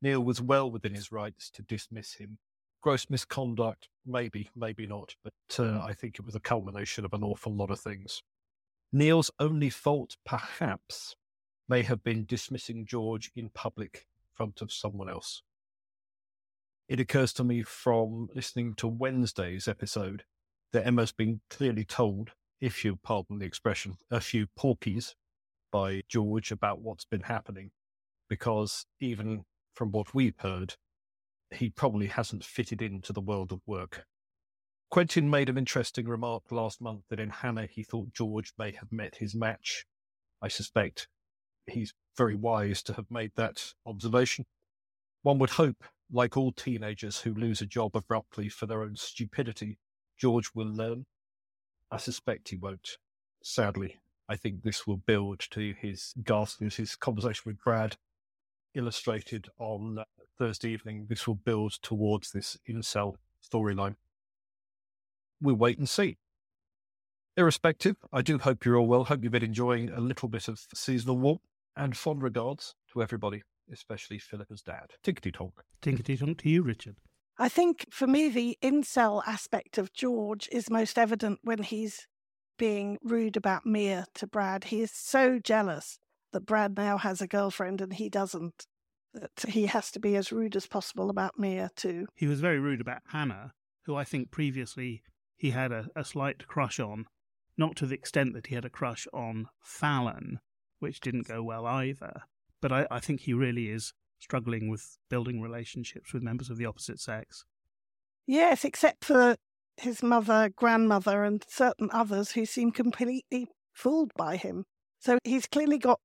[0.00, 2.38] Neil was well within his rights to dismiss him.
[2.80, 7.24] Gross misconduct, maybe, maybe not, but uh, I think it was a culmination of an
[7.24, 8.22] awful lot of things.
[8.92, 11.16] Neil's only fault, perhaps,
[11.68, 15.42] may have been dismissing George in public in front of someone else.
[16.88, 20.22] It occurs to me from listening to Wednesday's episode
[20.72, 25.14] that Emma's been clearly told, if you pardon the expression, a few porkies
[25.72, 27.72] by George about what's been happening,
[28.28, 29.44] because even
[29.74, 30.74] from what we've heard,
[31.50, 34.06] he probably hasn't fitted into the world of work.
[34.88, 38.92] Quentin made an interesting remark last month that in Hannah he thought George may have
[38.92, 39.84] met his match.
[40.40, 41.08] I suspect
[41.66, 44.44] he's very wise to have made that observation.
[45.22, 49.78] One would hope, like all teenagers who lose a job abruptly for their own stupidity,
[50.18, 51.06] George will learn.
[51.90, 52.98] I suspect he won't.
[53.42, 57.96] Sadly, I think this will build to his ghastly, his conversation with Brad
[58.74, 60.04] illustrated on uh,
[60.38, 61.06] Thursday evening.
[61.08, 63.96] This will build towards this incel storyline
[65.40, 66.18] we'll wait and see.
[67.36, 69.04] Irrespective, I do hope you're all well.
[69.04, 71.42] Hope you've been enjoying a little bit of seasonal warmth
[71.76, 73.42] and fond regards to everybody,
[73.72, 74.92] especially Philippa's dad.
[75.02, 75.54] Tinkety tonk.
[75.82, 76.96] Tinkety tonk to you, Richard.
[77.38, 82.06] I think for me, the incel aspect of George is most evident when he's
[82.58, 84.64] being rude about Mia to Brad.
[84.64, 85.98] He is so jealous
[86.32, 88.66] that Brad now has a girlfriend and he doesn't,
[89.12, 92.06] that he has to be as rude as possible about Mia, too.
[92.14, 93.52] He was very rude about Hannah,
[93.84, 95.02] who I think previously
[95.36, 97.04] he had a, a slight crush on,
[97.58, 100.38] not to the extent that he had a crush on Fallon,
[100.78, 102.22] which didn't go well either.
[102.66, 106.66] But I, I think he really is struggling with building relationships with members of the
[106.66, 107.44] opposite sex.
[108.26, 109.36] Yes, except for
[109.76, 114.64] his mother, grandmother, and certain others who seem completely fooled by him.
[114.98, 116.00] So he's clearly got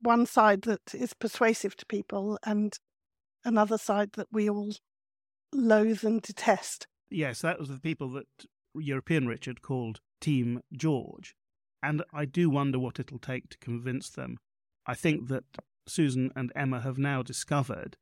[0.00, 2.72] one side that is persuasive to people and
[3.44, 4.72] another side that we all
[5.52, 6.86] loathe and detest.
[7.10, 11.34] Yes, that was the people that European Richard called Team George.
[11.82, 14.38] And I do wonder what it'll take to convince them.
[14.86, 15.44] I think that
[15.86, 17.96] Susan and Emma have now discovered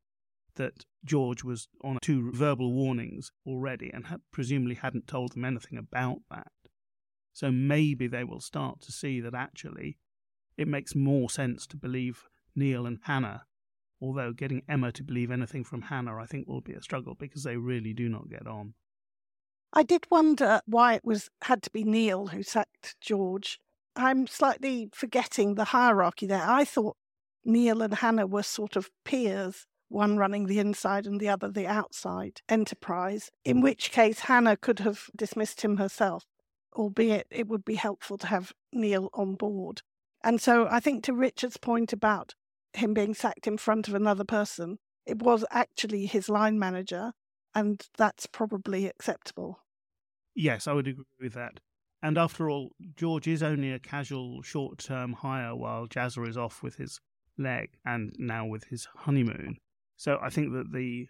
[0.56, 5.78] that George was on two verbal warnings already and had, presumably hadn't told them anything
[5.78, 6.52] about that.
[7.32, 9.98] So maybe they will start to see that actually
[10.56, 13.44] it makes more sense to believe Neil and Hannah.
[14.00, 17.44] Although getting Emma to believe anything from Hannah, I think, will be a struggle because
[17.44, 18.74] they really do not get on.
[19.72, 23.60] I did wonder why it was had to be Neil who sacked George.
[23.94, 26.44] I'm slightly forgetting the hierarchy there.
[26.44, 26.96] I thought
[27.48, 31.66] Neil and Hannah were sort of peers, one running the inside and the other the
[31.66, 36.26] outside enterprise, in which case Hannah could have dismissed him herself,
[36.74, 39.80] albeit it would be helpful to have Neil on board.
[40.22, 42.34] And so I think to Richard's point about
[42.74, 47.12] him being sacked in front of another person, it was actually his line manager
[47.54, 49.60] and that's probably acceptable.
[50.34, 51.60] Yes, I would agree with that.
[52.02, 56.62] And after all, George is only a casual short term hire while Jazzer is off
[56.62, 57.00] with his
[57.38, 59.58] leg and now with his honeymoon.
[59.96, 61.08] So I think that the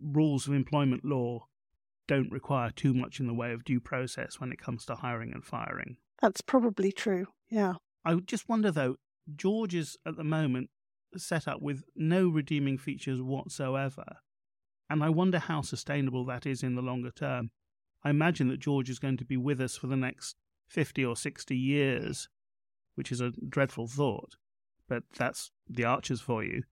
[0.00, 1.46] rules of employment law
[2.08, 5.32] don't require too much in the way of due process when it comes to hiring
[5.32, 5.96] and firing.
[6.20, 7.74] That's probably true, yeah.
[8.04, 8.96] I just wonder though,
[9.36, 10.70] George is at the moment
[11.16, 14.04] set up with no redeeming features whatsoever.
[14.90, 17.50] And I wonder how sustainable that is in the longer term.
[18.04, 20.36] I imagine that George is going to be with us for the next
[20.68, 22.28] 50 or 60 years,
[22.94, 24.36] which is a dreadful thought,
[24.88, 26.62] but that's the Archers for you.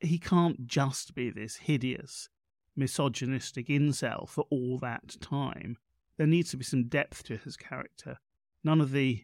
[0.00, 2.28] He can't just be this hideous,
[2.76, 5.76] misogynistic incel for all that time.
[6.16, 8.18] There needs to be some depth to his character.
[8.64, 9.22] None of the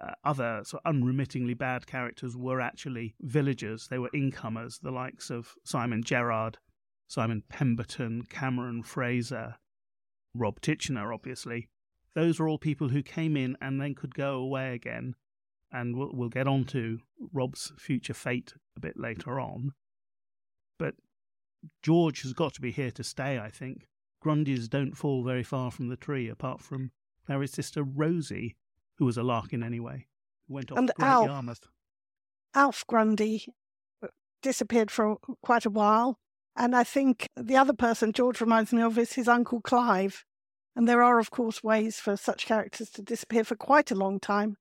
[0.00, 3.88] uh, other sort of unremittingly bad characters were actually villagers.
[3.88, 6.58] They were incomers, the likes of Simon Gerrard
[7.06, 9.56] Simon Pemberton, Cameron Fraser,
[10.34, 11.68] Rob Titchener, obviously.
[12.14, 15.14] Those were all people who came in and then could go away again.
[15.74, 17.00] And we'll, we'll get on to
[17.32, 19.72] Rob's future fate a bit later on.
[20.78, 20.94] But
[21.82, 23.88] George has got to be here to stay, I think.
[24.24, 26.92] Grundys don't fall very far from the tree, apart from
[27.26, 28.54] Clarrie's sister Rosie,
[28.98, 30.06] who was a Larkin anyway,
[30.46, 31.66] who went off and to Alf, Yarmouth.
[32.54, 33.44] Alf Grundy
[34.00, 34.06] uh,
[34.42, 36.20] disappeared for quite a while.
[36.54, 40.24] And I think the other person George reminds me of is his uncle Clive,
[40.76, 44.20] And there are, of course, ways for such characters to disappear for quite a long
[44.20, 44.56] time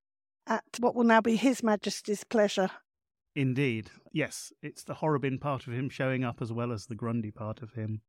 [0.48, 2.70] at what will now be His Majesty's pleasure.
[3.36, 3.90] Indeed.
[4.12, 7.62] Yes, it's the Horrobin part of him showing up as well as the Grundy part
[7.62, 8.02] of him.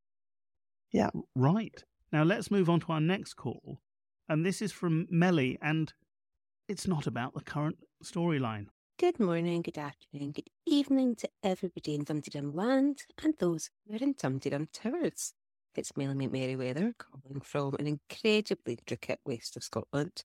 [0.92, 1.10] Yeah.
[1.34, 1.82] Right.
[2.12, 3.80] Now let's move on to our next call.
[4.28, 5.92] And this is from Mellie, and
[6.68, 8.66] it's not about the current storyline.
[8.98, 13.98] Good morning, good afternoon, good evening to everybody in Dumteedum Land and those who are
[13.98, 15.34] in Dumteedum Towers.
[15.74, 20.22] It's Mellie McMerriwhether calling from an incredibly intricate west of Scotland.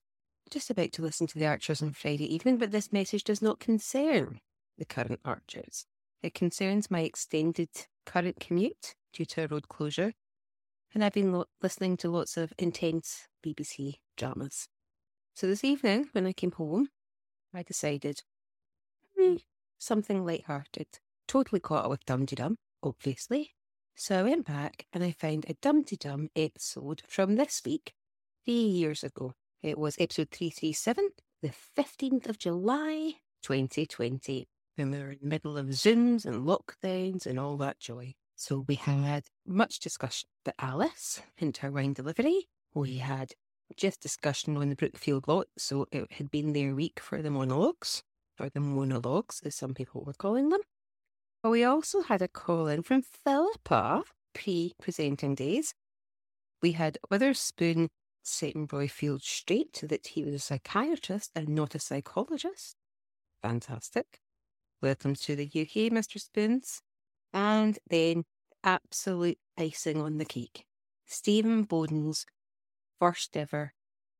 [0.50, 3.60] Just about to listen to the Archers on Friday evening, but this message does not
[3.60, 4.40] concern
[4.78, 5.86] the current Archers.
[6.24, 7.68] It concerns my extended
[8.04, 10.12] current commute due to a road closure,
[10.92, 14.66] and I've been lo- listening to lots of intense BBC dramas.
[15.34, 16.88] So this evening, when I came home,
[17.54, 18.22] I decided
[19.16, 19.36] hmm,
[19.78, 20.88] something light-hearted.
[21.28, 23.52] Totally caught up with Dumteedum, obviously.
[23.94, 27.94] So I went back and I found a Dumteedum episode from this week,
[28.44, 29.34] three years ago.
[29.62, 31.10] It was episode 337,
[31.42, 37.26] the 15th of July, 2020, when we were in the middle of Zooms and lockdowns
[37.26, 38.14] and all that joy.
[38.36, 42.48] So we had much discussion about Alice and her wine delivery.
[42.72, 43.32] We had
[43.76, 48.02] just discussion on the Brookfield lot, so it had been their week for the monologues,
[48.40, 50.62] or the monologues, as some people were calling them.
[51.42, 55.74] But we also had a call in from Philippa pre presenting days.
[56.62, 57.90] We had Witherspoon
[58.22, 62.76] setting Roifield straight that he was a psychiatrist and not a psychologist.
[63.42, 64.20] Fantastic.
[64.82, 66.20] Welcome to the UK, Mr.
[66.20, 66.82] Spoons.
[67.32, 68.24] And then
[68.64, 70.64] absolute icing on the cake.
[71.06, 72.26] Stephen Bowden's
[72.98, 73.72] first ever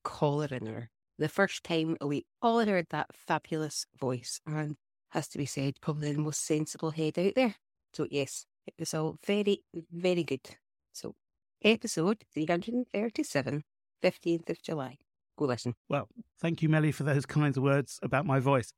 [0.03, 0.89] caller in
[1.19, 4.77] The first time we all heard that fabulous voice and
[5.11, 7.57] has to be said, probably the most sensible head out there.
[7.93, 10.57] So yes, it was all very, very good.
[10.93, 11.15] So
[11.63, 13.65] episode 337,
[14.03, 14.99] 15th of July.
[15.39, 15.75] Go listen.
[15.89, 16.09] Well,
[16.41, 18.73] thank you, Mellie, for those kinds of words about my voice.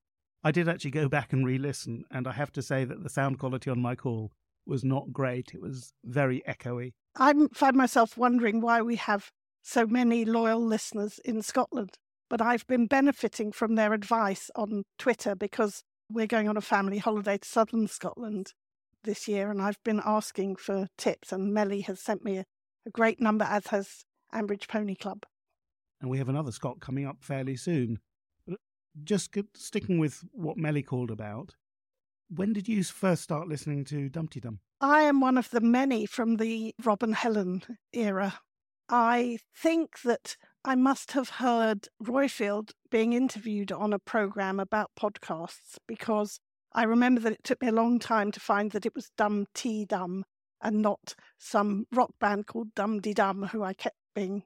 [0.44, 3.08] I did actually go back and re listen, and I have to say that the
[3.08, 4.32] sound quality on my call
[4.66, 5.52] was not great.
[5.54, 6.92] It was very echoey.
[7.16, 9.30] I find myself wondering why we have
[9.62, 11.96] so many loyal listeners in Scotland,
[12.28, 16.98] but I've been benefiting from their advice on Twitter because we're going on a family
[16.98, 18.52] holiday to southern Scotland
[19.04, 22.44] this year, and I've been asking for tips, and Mellie has sent me a,
[22.86, 24.04] a great number, as has
[24.34, 25.24] Ambridge Pony Club.
[26.00, 28.00] And we have another Scot coming up fairly soon.
[28.50, 28.56] Uh,
[29.04, 31.54] just sticking with what Mellie called about,
[32.28, 34.58] when did you first start listening to Dumteedum?
[34.80, 37.62] I am one of the many from the Rob and Helen
[37.92, 38.40] era.
[38.88, 45.76] I think that I must have heard Roifield being interviewed on a program about podcasts
[45.86, 46.40] because
[46.72, 49.46] I remember that it took me a long time to find that it was Dum
[49.54, 50.24] T Dum
[50.60, 54.44] and not some rock band called Dum Dee Dum, who I kept being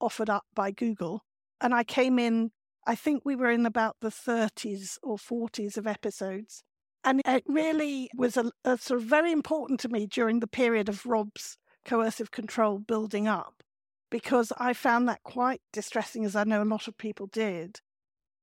[0.00, 1.22] offered up by Google.
[1.60, 2.50] And I came in,
[2.86, 6.62] I think we were in about the 30s or 40s of episodes.
[7.04, 10.88] And it really was a, a sort of very important to me during the period
[10.88, 13.62] of Rob's coercive control building up,
[14.10, 17.80] because I found that quite distressing, as I know a lot of people did.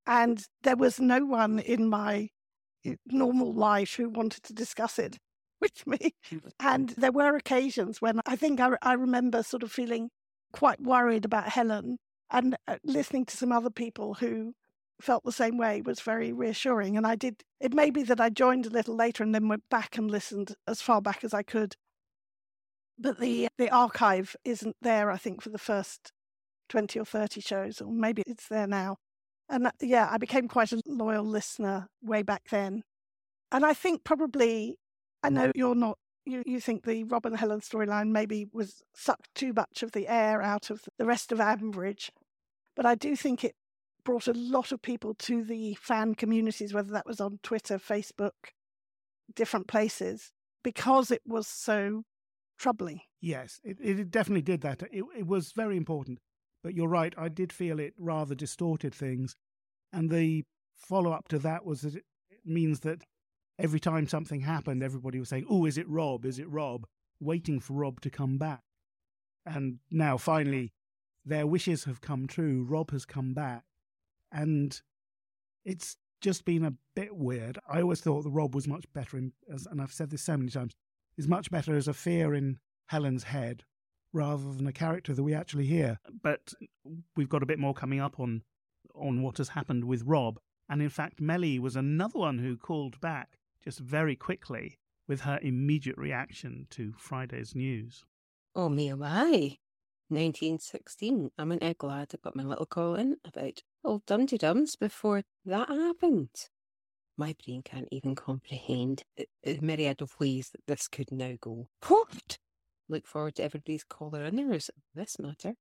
[0.07, 2.29] And there was no one in my
[3.05, 5.17] normal life who wanted to discuss it
[5.61, 6.13] with me.
[6.59, 10.09] And there were occasions when I think I, I remember sort of feeling
[10.57, 11.99] quite worried about Helen
[12.31, 14.53] and uh, listening to some other people who
[14.99, 16.97] felt the same way was very reassuring.
[16.97, 19.69] And I did, it may be that I joined a little later and then went
[19.69, 21.75] back and listened as far back as I could.
[22.97, 26.11] But the, the archive isn't there, I think, for the first
[26.69, 28.97] 20 or 30 shows, or maybe it's there now.
[29.47, 32.81] And yeah, I became quite a loyal listener way back then.
[33.51, 34.79] And I think probably,
[35.21, 39.53] I know you're not, you, you think the Robin Helen storyline maybe was sucked too
[39.53, 42.09] much of the air out of the rest of Ambridge.
[42.75, 43.55] But I do think it
[44.03, 48.53] brought a lot of people to the fan communities, whether that was on Twitter, Facebook,
[49.35, 50.31] different places,
[50.63, 52.03] because it was so
[52.57, 53.01] troubling.
[53.21, 54.83] Yes, it, it definitely did that.
[54.91, 56.19] It, it was very important.
[56.63, 59.35] But you're right, I did feel it rather distorted things.
[59.93, 60.43] And the
[60.75, 62.03] follow up to that was that it
[62.45, 63.03] means that
[63.59, 66.25] every time something happened, everybody was saying, Oh, is it Rob?
[66.25, 66.85] Is it Rob?
[67.19, 68.61] Waiting for Rob to come back.
[69.45, 70.73] And now finally,
[71.25, 72.65] their wishes have come true.
[72.67, 73.63] Rob has come back.
[74.31, 74.79] And
[75.65, 77.57] it's just been a bit weird.
[77.69, 80.49] I always thought the Rob was much better, in, and I've said this so many
[80.49, 80.73] times,
[81.17, 83.63] is much better as a fear in Helen's head
[84.13, 85.99] rather than a character that we actually hear.
[86.23, 86.53] But
[87.15, 88.43] we've got a bit more coming up on
[88.95, 90.39] on what has happened with Rob.
[90.69, 93.36] And in fact, Mellie was another one who called back
[93.67, 98.05] just very quickly with her immediate reaction to Friday's news.
[98.55, 99.57] Oh, me, my.
[100.07, 101.31] 1916.
[101.37, 105.23] I'm an egg glad I got my little call in about old Dum Dums before
[105.43, 106.29] that happened.
[107.17, 111.67] My brain can't even comprehend the myriad of ways that this could now go.
[111.89, 112.37] What?
[112.87, 115.55] Look forward to everybody's caller inners of this matter.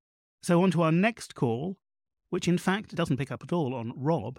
[0.45, 1.77] So, on to our next call,
[2.31, 4.39] which in fact doesn't pick up at all on Rob.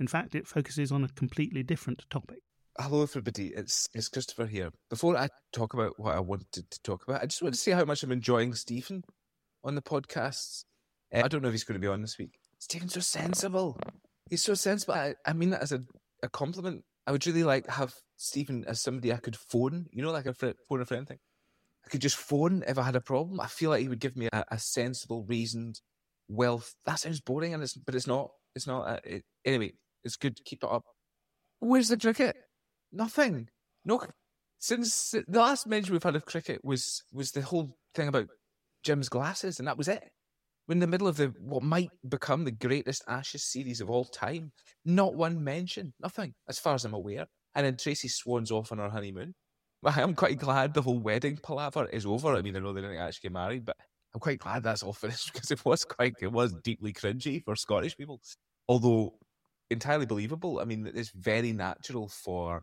[0.00, 2.40] In fact, it focuses on a completely different topic.
[2.78, 3.54] Hello, everybody.
[3.56, 4.70] It's it's Christopher here.
[4.90, 7.72] Before I talk about what I wanted to talk about, I just want to say
[7.72, 9.02] how much I'm enjoying Stephen
[9.64, 10.64] on the podcasts.
[11.14, 12.38] Uh, I don't know if he's going to be on this week.
[12.58, 13.78] Stephen's so sensible.
[14.28, 14.92] He's so sensible.
[14.92, 15.84] I, I mean that as a,
[16.22, 16.84] a compliment.
[17.06, 19.86] I would really like to have Stephen as somebody I could phone.
[19.90, 21.18] You know, like a fr- phone a friend thing.
[21.86, 23.40] I could just phone if I had a problem.
[23.40, 25.80] I feel like he would give me a, a sensible, reasoned,
[26.28, 26.62] well.
[26.84, 28.32] That sounds boring, and it's but it's not.
[28.54, 28.82] It's not.
[28.82, 29.72] Uh, it, anyway,
[30.04, 30.36] it's good.
[30.36, 30.84] To keep it up.
[31.60, 32.36] Where's the cricket?
[32.96, 33.48] Nothing.
[33.84, 34.00] No.
[34.58, 38.28] Since the last mention we've had of cricket was was the whole thing about
[38.82, 40.02] Jim's glasses, and that was it.
[40.66, 44.06] We're in the middle of the what might become the greatest Ashes series of all
[44.06, 44.50] time.
[44.86, 45.92] Not one mention.
[46.00, 47.26] Nothing, as far as I'm aware.
[47.54, 49.34] And then Tracy Swan's off on her honeymoon.
[49.84, 52.34] I'm quite glad the whole wedding palaver is over.
[52.34, 53.76] I mean, I know they didn't actually get married, but
[54.14, 57.56] I'm quite glad that's all finished because it was quite, it was deeply cringy for
[57.56, 58.20] Scottish people.
[58.68, 59.18] Although
[59.70, 60.60] entirely believable.
[60.60, 62.62] I mean, it's very natural for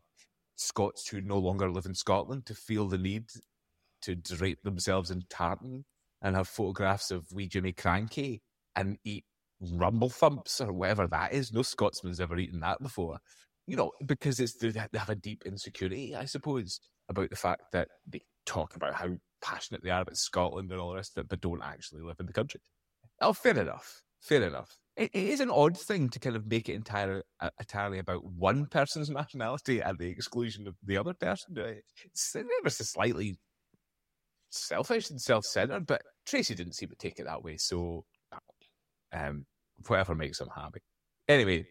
[0.56, 3.26] Scots who no longer live in Scotland to feel the need
[4.02, 5.86] to drape themselves in tartan
[6.22, 8.42] and have photographs of wee Jimmy Krankie
[8.76, 9.26] and eat
[9.62, 11.54] rumbledethumps or whatever that is.
[11.54, 13.20] No Scotsman's ever eaten that before.
[13.66, 17.88] You know, because it's they have a deep insecurity, I suppose, about the fact that
[18.06, 21.30] they talk about how passionate they are about Scotland and all the rest of it,
[21.30, 22.60] but don't actually live in the country.
[23.22, 24.04] Oh, fair enough.
[24.22, 24.78] Fair enough.
[24.96, 28.24] It, it is an odd thing to kind of make it entirely, uh, entirely about
[28.26, 31.58] one person's nationality at the exclusion of the other person.
[31.58, 31.74] Uh,
[32.06, 33.38] It's ever so slightly
[34.52, 37.58] selfish and self-centered, but Tracy didn't seem to take it that way.
[37.58, 38.06] So,
[39.12, 39.46] um,
[39.88, 40.82] whatever makes him happy.
[41.28, 41.68] Anyway,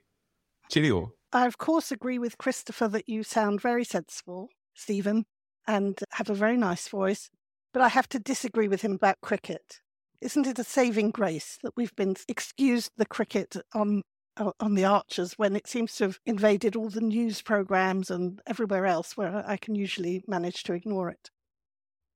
[0.71, 1.13] cheerio.
[1.33, 5.25] I, of course, agree with Christopher that you sound very sensible, Stephen,
[5.67, 7.31] and have a very nice voice.
[7.73, 9.82] But I have to disagree with him about cricket.
[10.23, 14.03] Isn't it a saving grace that we've been excused the cricket on
[14.37, 18.87] on the Archers when it seems to have invaded all the news programs and everywhere
[18.87, 21.31] else where I can usually manage to ignore it?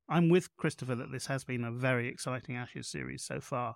[0.09, 3.75] I'm with Christopher that this has been a very exciting Ashes series so far,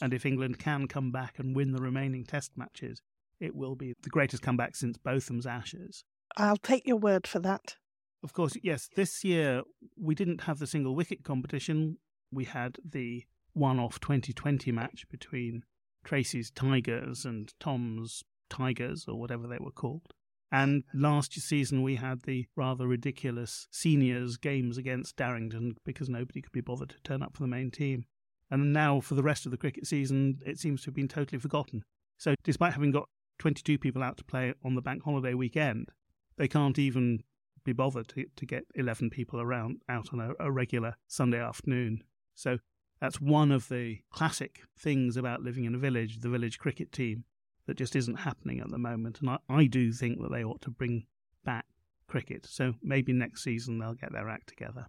[0.00, 3.02] and if England can come back and win the remaining Test matches,
[3.40, 6.04] it will be the greatest comeback since Botham's Ashes.
[6.36, 7.76] I'll take your word for that.
[8.22, 9.62] Of course, yes, this year
[10.00, 11.98] we didn't have the single wicket competition.
[12.30, 15.62] We had the one off 2020 match between
[16.04, 20.12] Tracy's Tigers and Tom's Tigers, or whatever they were called.
[20.50, 26.52] And last season we had the rather ridiculous seniors games against Darrington because nobody could
[26.52, 28.04] be bothered to turn up for the main team.
[28.50, 31.38] And now for the rest of the cricket season, it seems to have been totally
[31.38, 31.84] forgotten.
[32.18, 35.88] So despite having got 22 people out to play on the bank holiday weekend,
[36.36, 37.20] they can't even
[37.64, 42.02] be bothered to, to get 11 people around out on a, a regular Sunday afternoon.
[42.34, 42.58] So
[43.02, 47.24] that's one of the classic things about living in a village, the village cricket team,
[47.66, 49.18] that just isn't happening at the moment.
[49.20, 51.06] And I, I do think that they ought to bring
[51.44, 51.64] back
[52.06, 52.46] cricket.
[52.48, 54.86] So maybe next season they'll get their act together.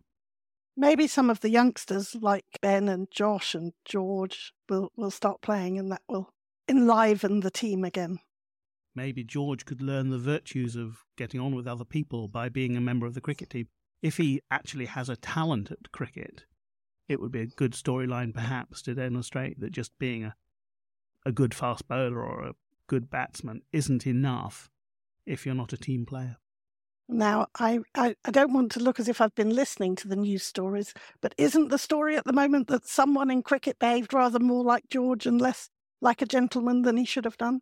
[0.77, 5.79] Maybe some of the youngsters like Ben and Josh and George will, will start playing
[5.79, 6.35] and that will
[6.69, 8.19] enliven the team again.
[8.93, 12.81] Maybe George could learn the virtues of getting on with other people by being a
[12.81, 13.69] member of the cricket team.
[14.03, 16.43] If he actually has a talent at cricket,
[17.07, 20.35] it would be a good storyline perhaps to demonstrate that just being a,
[21.25, 22.53] a good fast bowler or a
[22.87, 24.69] good batsman isn't enough
[25.25, 26.37] if you're not a team player.
[27.09, 30.15] Now, I, I, I don't want to look as if I've been listening to the
[30.15, 34.39] news stories, but isn't the story at the moment that someone in cricket behaved rather
[34.39, 35.69] more like George and less
[36.01, 37.59] like a gentleman than he should have done?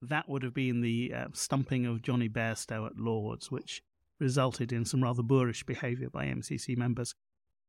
[0.00, 3.82] That would have been the uh, stumping of Jonny Bairstow at Lords, which
[4.18, 7.14] resulted in some rather boorish behaviour by MCC members.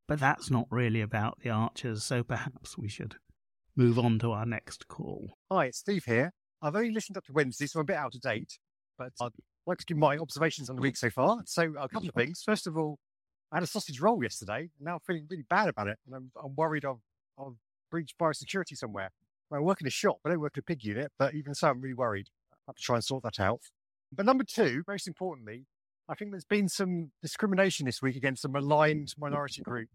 [0.07, 3.15] But that's not really about the Archers, so perhaps we should
[3.75, 5.31] move on to our next call.
[5.51, 6.31] Hi, it's Steve here.
[6.61, 8.57] I've only listened up to Wednesday, so I'm a bit out of date,
[8.97, 9.33] but I'd
[9.65, 11.41] like to give my observations on the week so far.
[11.45, 12.41] So, a couple of things.
[12.41, 12.99] First of all,
[13.51, 14.59] I had a sausage roll yesterday.
[14.59, 17.03] and Now I'm feeling really bad about it, and I'm, I'm worried I've,
[17.37, 17.57] I've
[17.91, 19.11] breached biosecurity somewhere.
[19.49, 21.35] Well, I work in a shop, but I don't work in a pig unit, but
[21.35, 22.27] even so, I'm really worried.
[22.53, 23.61] I have to try and sort that out.
[24.13, 25.65] But number two, most importantly,
[26.09, 29.89] I think there's been some discrimination this week against a maligned minority group.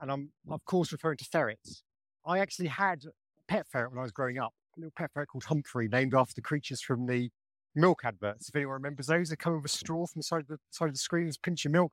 [0.00, 1.82] And I'm, of course, referring to ferrets.
[2.24, 5.28] I actually had a pet ferret when I was growing up, a little pet ferret
[5.28, 7.30] called Humphrey, named after the creatures from the
[7.74, 8.48] milk adverts.
[8.48, 10.86] If anyone remembers those, they come with a straw from the side of the side
[10.88, 11.92] of the screen and pinch your milk.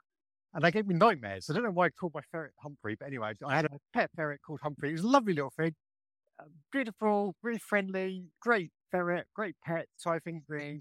[0.53, 1.49] and they gave me nightmares.
[1.49, 4.09] I don't know why I called my ferret Humphrey, but anyway, I had a pet
[4.15, 4.89] ferret called Humphrey.
[4.89, 5.75] It was a lovely little thing,
[6.39, 9.87] uh, beautiful, really friendly, great ferret, great pet.
[9.97, 10.79] So I think the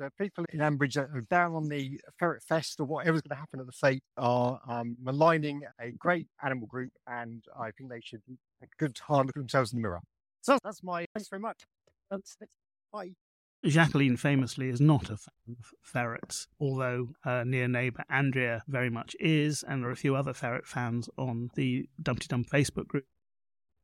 [0.00, 3.40] the people in Ambridge that are down on the Ferret Fest or whatever's going to
[3.40, 8.00] happen at the fete are um, maligning a great animal group, and I think they
[8.02, 8.22] should
[8.60, 10.00] take a good hard look at themselves in the mirror.
[10.40, 11.66] So that's my thanks very much.
[12.10, 12.48] That's it.
[12.92, 13.12] Bye.
[13.62, 19.14] Jacqueline famously is not a fan of ferrets, although her near neighbour Andrea very much
[19.20, 23.04] is, and there are a few other ferret fans on the Dumteedum Facebook group.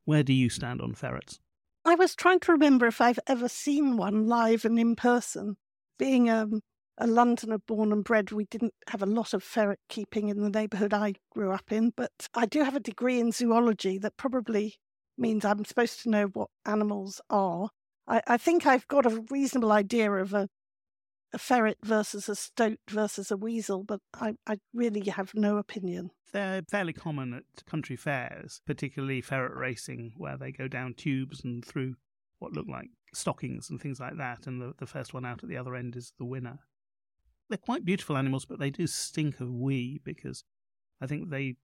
[0.06, 1.40] Where do you stand on ferrets?
[1.84, 5.58] I was trying to remember if I've ever seen one live and in person.
[5.98, 6.60] Being um,
[6.98, 10.50] a Londoner born and bred, we didn't have a lot of ferret keeping in the
[10.50, 14.76] neighbourhood I grew up in, but I do have a degree in zoology that probably
[15.18, 17.70] means I'm supposed to know what animals are.
[18.06, 20.48] I, I think I've got a reasonable idea of a,
[21.32, 26.10] a ferret versus a stoat versus a weasel, but I, I really have no opinion.
[26.32, 31.64] They're fairly common at country fairs, particularly ferret racing, where they go down tubes and
[31.64, 31.94] through
[32.38, 35.48] what look like stockings and things like that, and the, the first one out at
[35.48, 36.58] the other end is the winner.
[37.48, 40.44] They're quite beautiful animals, but they do stink of wee because
[41.00, 41.56] I think they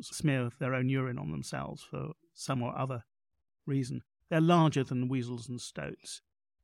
[0.00, 3.04] smear their own urine on themselves for some or other
[3.66, 4.02] reason.
[4.30, 6.20] They're larger than weasels and stoats.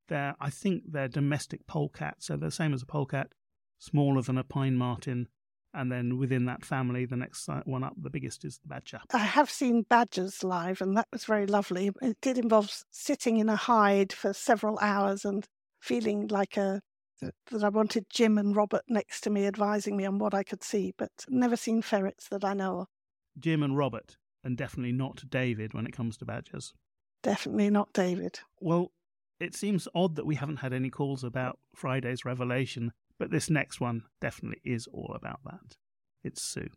[0.08, 3.32] They're, I think, they're domestic polecat, so they're the same as a polecat,
[3.78, 5.28] smaller than a pine marten,
[5.74, 9.00] and then within that family, the next one up, the biggest is the badger.
[9.12, 11.90] I have seen badgers live, and that was very lovely.
[12.02, 15.46] It did involve sitting in a hide for several hours and
[15.80, 16.82] feeling like a
[17.50, 20.62] that I wanted Jim and Robert next to me, advising me on what I could
[20.62, 22.86] see, but never seen ferrets that I know of.
[23.38, 26.72] Jim and Robert, and definitely not David when it comes to badgers.
[27.22, 28.40] Definitely not David.
[28.58, 28.92] Well,
[29.38, 33.80] it seems odd that we haven't had any calls about Friday's revelation but this next
[33.80, 35.76] one definitely is all about that.
[36.24, 36.70] It's Sue.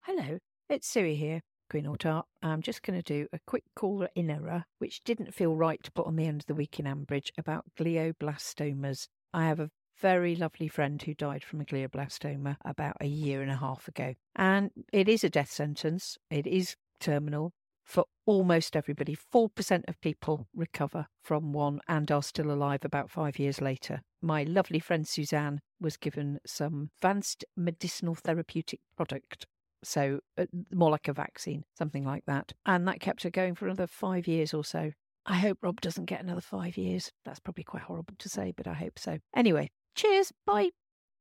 [0.00, 0.38] Hello,
[0.70, 2.24] it's Sue here, Queen Tart.
[2.42, 6.16] I'm just going to do a quick callerinerer, which didn't feel right to put on
[6.16, 9.08] the end of the week in Ambridge about glioblastomas.
[9.34, 9.70] I have a
[10.00, 14.14] very lovely friend who died from a glioblastoma about a year and a half ago.
[14.34, 17.52] And it is a death sentence, it is terminal,
[17.86, 19.16] for almost everybody.
[19.16, 24.02] 4% of people recover from one and are still alive about five years later.
[24.20, 29.46] My lovely friend Suzanne was given some advanced medicinal therapeutic product.
[29.84, 32.52] So, uh, more like a vaccine, something like that.
[32.64, 34.90] And that kept her going for another five years or so.
[35.24, 37.12] I hope Rob doesn't get another five years.
[37.24, 39.18] That's probably quite horrible to say, but I hope so.
[39.34, 40.32] Anyway, cheers.
[40.44, 40.70] Bye.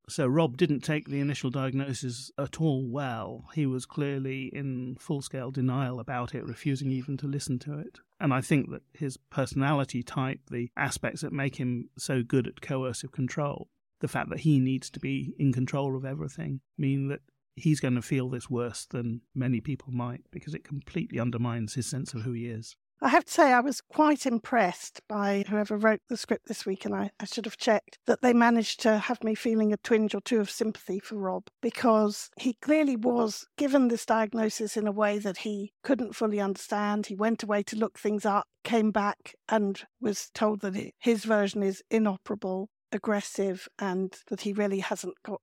[0.07, 3.45] So Rob didn't take the initial diagnosis at all well.
[3.53, 7.99] He was clearly in full scale denial about it, refusing even to listen to it.
[8.19, 12.61] And I think that his personality type, the aspects that make him so good at
[12.61, 17.21] coercive control, the fact that he needs to be in control of everything, mean that
[17.55, 21.87] he's going to feel this worse than many people might because it completely undermines his
[21.87, 22.75] sense of who he is.
[23.01, 26.85] I have to say, I was quite impressed by whoever wrote the script this week,
[26.85, 30.15] and I, I, should have checked that they managed to have me feeling a twinge
[30.15, 34.93] or two of sympathy for Rob because he clearly was given this diagnosis in a
[34.93, 37.07] way that he couldn't fully understand.
[37.07, 41.63] He went away to look things up, came back, and was told that his version
[41.63, 45.41] is inoperable, aggressive, and that he really hasn't got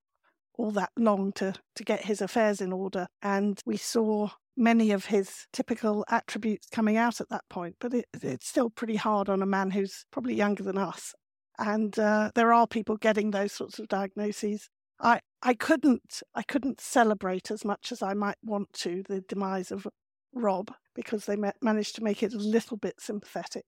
[0.54, 3.06] all that long to, to get his affairs in order.
[3.22, 8.06] And we saw many of his typical attributes coming out at that point, but it,
[8.12, 11.14] it's still pretty hard on a man who's probably younger than us.
[11.58, 14.68] And uh, there are people getting those sorts of diagnoses.
[15.00, 19.70] I, I couldn't I couldn't celebrate as much as I might want to the demise
[19.72, 19.86] of
[20.32, 23.64] Rob because they ma- managed to make it a little bit sympathetic.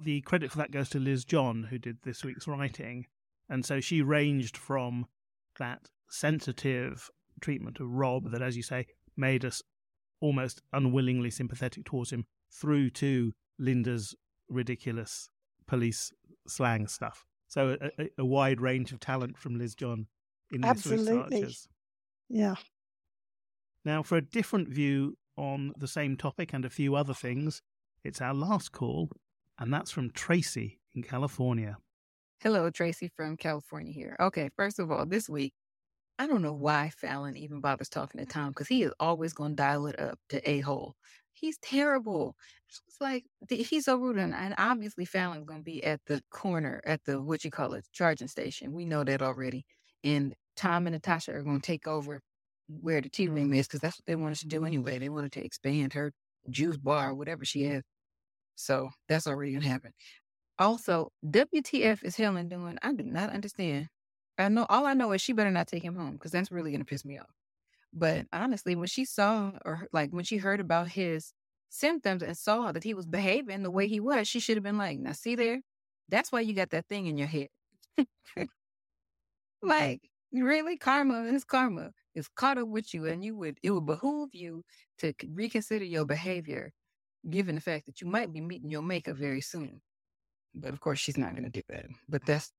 [0.00, 3.06] The credit for that goes to Liz John, who did this week's writing,
[3.48, 5.06] and so she ranged from
[5.58, 8.86] that sensitive treatment of Rob that, as you say,
[9.16, 9.62] made us
[10.20, 14.14] almost unwillingly sympathetic towards him through to Lynda's
[14.48, 15.28] ridiculous
[15.66, 16.12] police
[16.46, 17.24] slang stuff.
[17.48, 20.06] So a, a, a wide range of talent from Liz John
[20.52, 21.38] in Absolutely.
[21.38, 21.68] Archers.
[22.28, 22.54] Yeah.
[23.84, 27.62] Now, for a different view on the same topic and a few other things,
[28.02, 29.10] it's our last call,
[29.58, 31.76] and that's from Tracy in California.
[32.40, 34.16] Hello, Tracy from California here.
[34.20, 35.54] Okay, first of all, this week
[36.18, 38.30] I don't know why Fallon even bothers talking to mm.
[38.30, 40.94] Tom because he is always going to dial it up to a hole.
[41.32, 42.34] He's terrible.
[42.88, 46.80] It's like he's so rude, and, and obviously Fallon's going to be at the corner
[46.86, 48.72] at the what you call it charging station.
[48.72, 49.66] We know that already.
[50.02, 52.20] And Tom and Natasha are going to take over
[52.68, 53.56] where the tea room mm.
[53.56, 54.66] is because that's what they wanted to do mm-hmm.
[54.66, 54.98] anyway.
[54.98, 56.12] They wanted to expand her
[56.48, 57.82] juice bar, whatever she has.
[58.54, 59.92] So that's already going to happen.
[60.58, 62.78] Also, WTF is Helen doing?
[62.82, 63.88] I do not understand
[64.38, 66.72] I know all I know is she better not take him home because that's really
[66.72, 67.30] gonna piss me off.
[67.92, 71.32] But honestly, when she saw or like when she heard about his
[71.70, 74.78] symptoms and saw that he was behaving the way he was, she should have been
[74.78, 75.60] like, now see there,
[76.08, 77.48] that's why you got that thing in your head.
[79.62, 80.76] like, really?
[80.76, 81.92] Karma is karma.
[82.14, 84.64] It's caught up with you and you would it would behoove you
[84.98, 86.72] to reconsider your behavior
[87.28, 89.80] given the fact that you might be meeting your maker very soon.
[90.54, 91.86] But of course she's not gonna do that.
[92.08, 92.52] But that's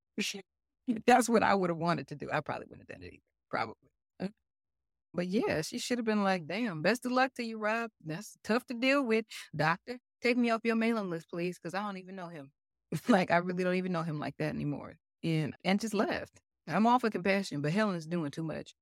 [1.06, 2.30] that's what I would have wanted to do.
[2.32, 3.24] I probably wouldn't have done it either.
[3.50, 3.76] Probably.
[5.14, 7.90] But yeah, she should have been like, damn, best of luck to you, Rob.
[8.06, 9.26] That's tough to deal with.
[9.56, 12.52] Doctor, take me off your mailing list, please, because I don't even know him.
[13.08, 14.98] like, I really don't even know him like that anymore.
[15.24, 16.40] And and just left.
[16.68, 18.74] I'm all for compassion, but Helen's doing too much.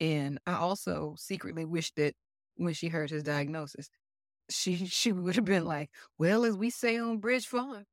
[0.00, 2.14] And I also secretly wish that
[2.56, 3.88] when she heard his diagnosis,
[4.50, 7.84] she she would have been like, well, as we say on Bridge Farm,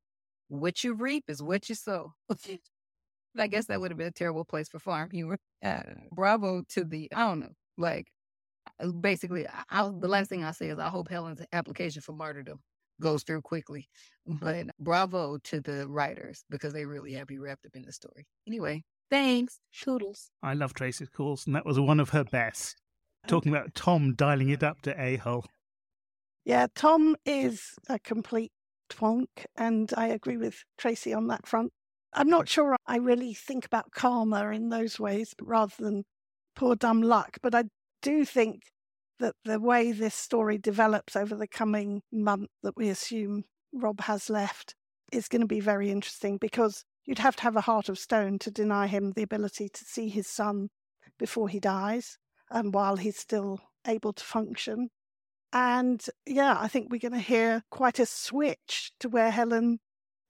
[0.48, 2.14] what you reap is what you sow.
[3.38, 5.38] I guess that would have been a terrible place for farm humor.
[5.62, 5.82] Uh,
[6.12, 8.08] bravo to the, I don't know, like
[8.80, 12.12] uh, basically, I, I, the last thing I say is I hope Helen's application for
[12.12, 12.60] martyrdom
[13.00, 13.88] goes through quickly.
[14.26, 18.26] But bravo to the writers because they really have you wrapped up in the story.
[18.46, 19.60] Anyway, thanks.
[19.72, 20.30] Toodles.
[20.42, 22.76] I love Tracy's calls, and that was one of her best.
[23.26, 25.44] Talking about Tom dialing it up to a hole.
[26.44, 28.52] Yeah, Tom is a complete
[28.90, 29.26] twonk,
[29.56, 31.72] and I agree with Tracy on that front.
[32.14, 36.04] I'm not sure I really think about karma in those ways rather than
[36.54, 37.64] poor dumb luck, but I
[38.02, 38.62] do think
[39.18, 44.30] that the way this story develops over the coming month that we assume Rob has
[44.30, 44.74] left
[45.12, 48.38] is going to be very interesting because you'd have to have a heart of stone
[48.40, 50.68] to deny him the ability to see his son
[51.18, 52.18] before he dies
[52.50, 54.88] and while he's still able to function.
[55.52, 59.78] And yeah, I think we're going to hear quite a switch to where Helen,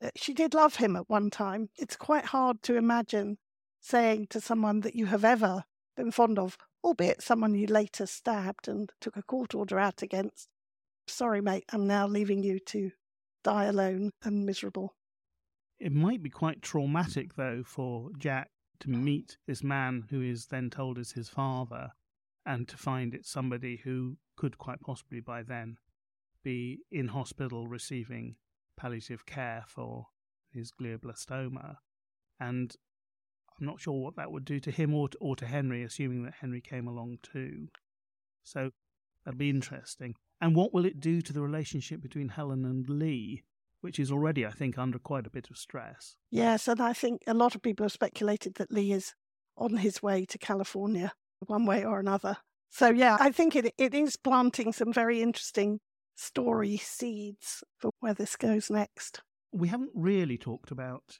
[0.03, 1.68] Uh, she did love him at one time.
[1.76, 3.38] It's quite hard to imagine
[3.80, 5.64] saying to someone that you have ever
[5.97, 10.49] been fond of, albeit someone you later stabbed and took a court order out against.
[11.07, 12.90] Sorry, mate, I'm now leaving you to
[13.42, 14.95] die alone and miserable.
[15.78, 19.03] It might be quite traumatic, though, for Jack to mm.
[19.03, 21.90] meet this man who is then told is his father
[22.47, 25.76] and to find it's somebody who could quite possibly by then
[26.42, 28.36] be in hospital receiving
[28.77, 30.07] palliative care for
[30.53, 31.77] his glioblastoma.
[32.41, 32.75] And
[33.59, 36.25] I'm not sure what that would do to him or to, or to Henry, assuming
[36.25, 37.68] that Henry came along too.
[38.43, 38.70] So
[39.25, 40.14] that'd be interesting.
[40.41, 43.45] And what will it do to the relationship between Helen and Lee,
[43.81, 46.16] which is already, I think, under quite a bit of stress?
[46.31, 49.14] Yes, and I think a lot of people have speculated that Lee is
[49.57, 51.12] on his way to California
[51.47, 52.39] one way or another.
[52.70, 55.81] So yeah, I think it it is planting some very interesting
[56.15, 59.23] story seeds for where this goes next.
[59.53, 61.19] We haven't really talked about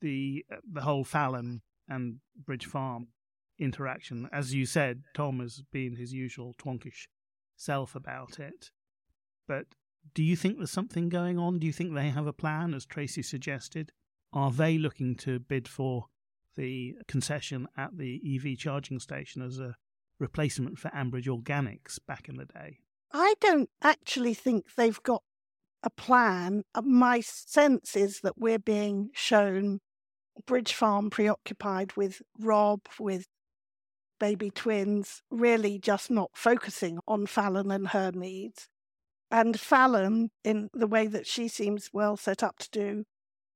[0.00, 3.08] the uh, the whole Fallon and Bridge Farm
[3.58, 4.28] interaction.
[4.32, 7.08] As you said, Tom has been his usual twonkish
[7.56, 8.70] self about it.
[9.46, 9.66] But
[10.14, 11.58] do you think there's something going on?
[11.58, 13.92] Do you think they have a plan, as Tracy suggested?
[14.32, 16.06] Are they looking to bid for
[16.56, 19.76] the concession at the EV charging station as a
[20.18, 22.78] replacement for Ambridge Organics back in the day?
[23.12, 25.22] I don't actually think they've got
[25.82, 26.62] a plan.
[26.74, 29.80] Uh, My sense is that we're being shown
[30.46, 33.26] Bridge Farm preoccupied with Rob, with
[34.18, 38.68] baby twins, really just not focusing on Fallon and her needs.
[39.30, 43.04] And Fallon, in the way that she seems well set up to do,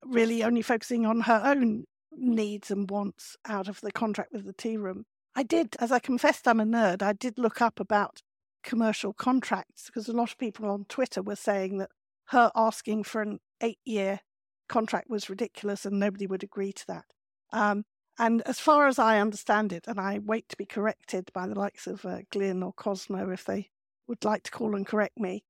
[0.04, 4.52] really only focusing on her own needs and wants out of the contract with the
[4.52, 5.04] tea room.
[5.34, 8.22] I did, as I confessed I'm a nerd, I did look up about
[8.64, 11.90] commercial contracts because a lot of people on Twitter were saying that
[12.28, 14.20] her asking for an eight year
[14.68, 17.04] contract was ridiculous and nobody would agree to that.
[17.52, 17.84] Um,
[18.18, 21.58] and as far as I understand it, and I wait to be corrected by the
[21.58, 23.70] likes of uh, Glyn or Cosmo if they
[24.06, 25.44] would like to call and correct me,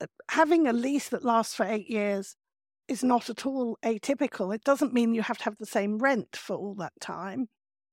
[0.00, 2.36] uh, having a lease that lasts for eight years
[2.86, 4.54] is not at all atypical.
[4.54, 7.48] It doesn't mean you have to have the same rent for all that time.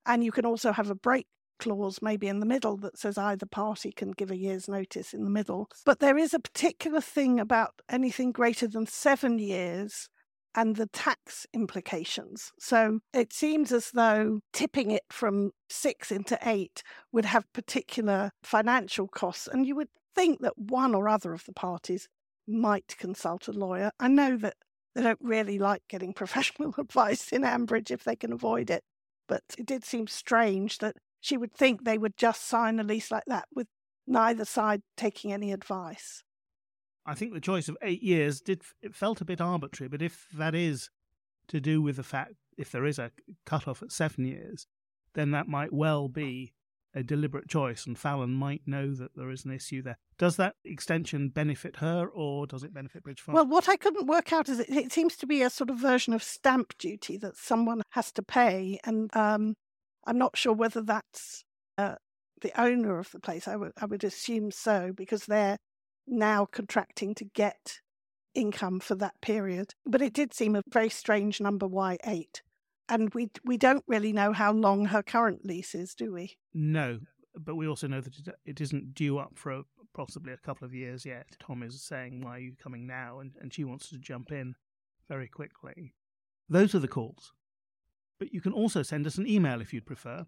[0.05, 1.27] And you can also have a break
[1.59, 5.23] clause maybe in the middle that says either party can give a year's notice in
[5.23, 5.69] the middle.
[5.85, 10.09] But there is a particular thing about anything greater than seven years
[10.55, 12.51] and the tax implications.
[12.59, 16.81] So it seems as though tipping it from six into eight
[17.11, 19.47] would have particular financial costs.
[19.51, 22.07] And you would think that one or other of the parties
[22.47, 23.91] might consult a lawyer.
[23.99, 24.55] I know that
[24.95, 28.83] they don't really like getting professional advice in Ambridge if they can avoid it.
[29.27, 30.95] But it did seem strange that
[31.25, 33.67] she would think they would just sign a lease like that with
[34.05, 36.23] neither side taking any advice.
[37.03, 40.27] I think the choice of eight years did it felt a bit arbitrary, but if
[40.33, 40.89] that is
[41.47, 43.11] to do with the fact if there is a
[43.45, 44.67] cut off at seven years,
[45.13, 46.53] then that might well be
[46.93, 49.97] a deliberate choice, and Fallon might know that there is an issue there.
[50.17, 53.35] Does that extension benefit her, or does it benefit Bridge Farm?
[53.35, 55.77] Well, what I couldn't work out is it, it seems to be a sort of
[55.77, 59.55] version of stamp duty that someone has to pay, and um,
[60.05, 61.43] I'm not sure whether that's
[61.77, 61.95] uh,
[62.41, 63.47] the owner of the place.
[63.47, 65.57] I would would assume so because they're
[66.07, 67.79] now contracting to get
[68.33, 69.73] income for that period.
[69.85, 72.41] But it did seem a very strange number Y8.
[72.87, 76.37] And we we don't really know how long her current lease is, do we?
[76.53, 76.99] No,
[77.35, 79.63] but we also know that it, it isn't due up for a,
[79.95, 81.25] possibly a couple of years yet.
[81.39, 84.55] Tom is saying, "Why are you coming now?" and and she wants to jump in
[85.09, 85.95] very quickly.
[86.47, 87.33] Those are the calls.
[88.19, 90.25] But you can also send us an email if you'd prefer.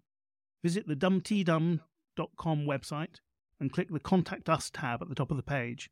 [0.62, 3.20] Visit the dumteedum.com website
[3.60, 5.90] and click the Contact Us tab at the top of the page.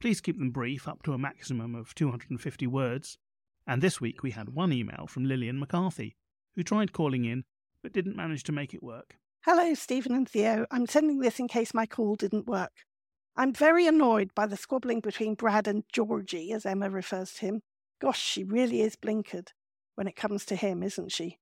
[0.00, 3.18] Please keep them brief, up to a maximum of 250 words.
[3.66, 6.16] And this week we had one email from Lilian McCarthy,
[6.54, 7.44] who tried calling in
[7.82, 9.16] but didn't manage to make it work.
[9.44, 10.66] Hello, Stephen and Theo.
[10.70, 12.72] I'm sending this in case my call didn't work.
[13.36, 17.62] I'm very annoyed by the squabbling between Brad and Georgie, as Emma refers to him.
[18.00, 19.50] Gosh, she really is blinkered
[19.96, 21.38] when it comes to him, isn't she?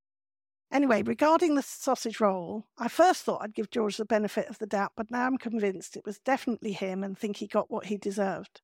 [0.73, 4.67] Anyway, regarding the sausage roll, I first thought I'd give George the benefit of the
[4.67, 7.97] doubt, but now I'm convinced it was definitely him and think he got what he
[7.97, 8.63] deserved.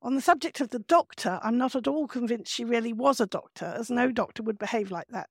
[0.00, 3.26] On the subject of the doctor, I'm not at all convinced she really was a
[3.26, 5.28] doctor, as no doctor would behave like that.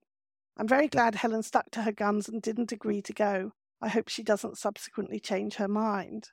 [0.58, 3.52] I'm very glad Helen stuck to her guns and didn't agree to go.
[3.82, 6.30] I hope she doesn't subsequently change her mind.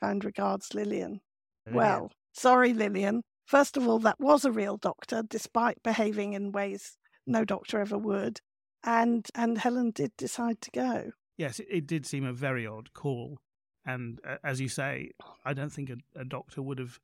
[0.00, 1.20] Kind regards, Lilian.
[1.66, 1.76] Lilian.
[1.76, 3.22] Well, sorry, Lilian.
[3.52, 6.96] First of all, that was a real doctor, despite behaving in ways
[7.26, 8.40] no doctor ever would.
[8.82, 11.10] And and Helen did decide to go.
[11.36, 13.40] Yes, it, it did seem a very odd call.
[13.84, 15.10] And uh, as you say,
[15.44, 16.98] I don't think a, a doctor would have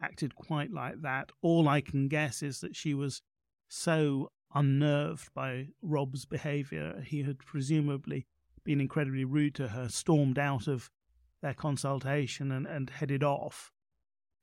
[0.00, 1.32] acted quite like that.
[1.42, 3.20] All I can guess is that she was
[3.66, 7.02] so unnerved by Rob's behaviour.
[7.04, 8.28] He had presumably
[8.62, 10.92] been incredibly rude to her, stormed out of
[11.42, 13.72] their consultation and, and headed off.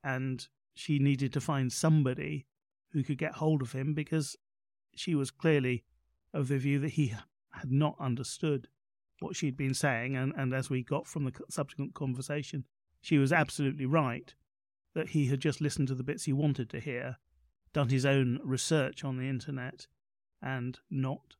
[0.04, 0.46] And
[0.76, 2.46] she needed to find somebody
[2.92, 4.36] who could get hold of him because
[4.96, 5.84] she was clearly
[6.34, 7.08] of the view that he
[7.52, 8.68] had not understood
[9.20, 10.16] what she'd been saying.
[10.16, 12.66] And, and as we got from the subsequent conversation,
[13.02, 14.34] she was absolutely right
[14.94, 17.18] that he had just listened to the bits he wanted to hear,
[17.74, 19.88] done his own research on the internet,
[20.42, 21.36] and not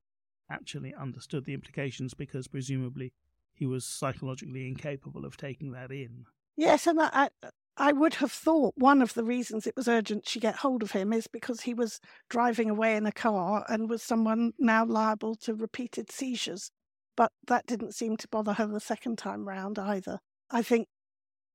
[0.50, 3.14] actually understood the implications because presumably
[3.54, 6.26] he was psychologically incapable of taking that in.
[6.58, 7.50] Yes, and I, I
[7.92, 11.12] would have thought one of the reasons it was urgent she get hold of him
[11.12, 12.00] is because he was
[12.30, 16.72] driving away in a car and was someone now liable to repeated seizures.
[17.18, 20.20] But that didn't seem to bother her the second time round either.
[20.50, 20.88] I think,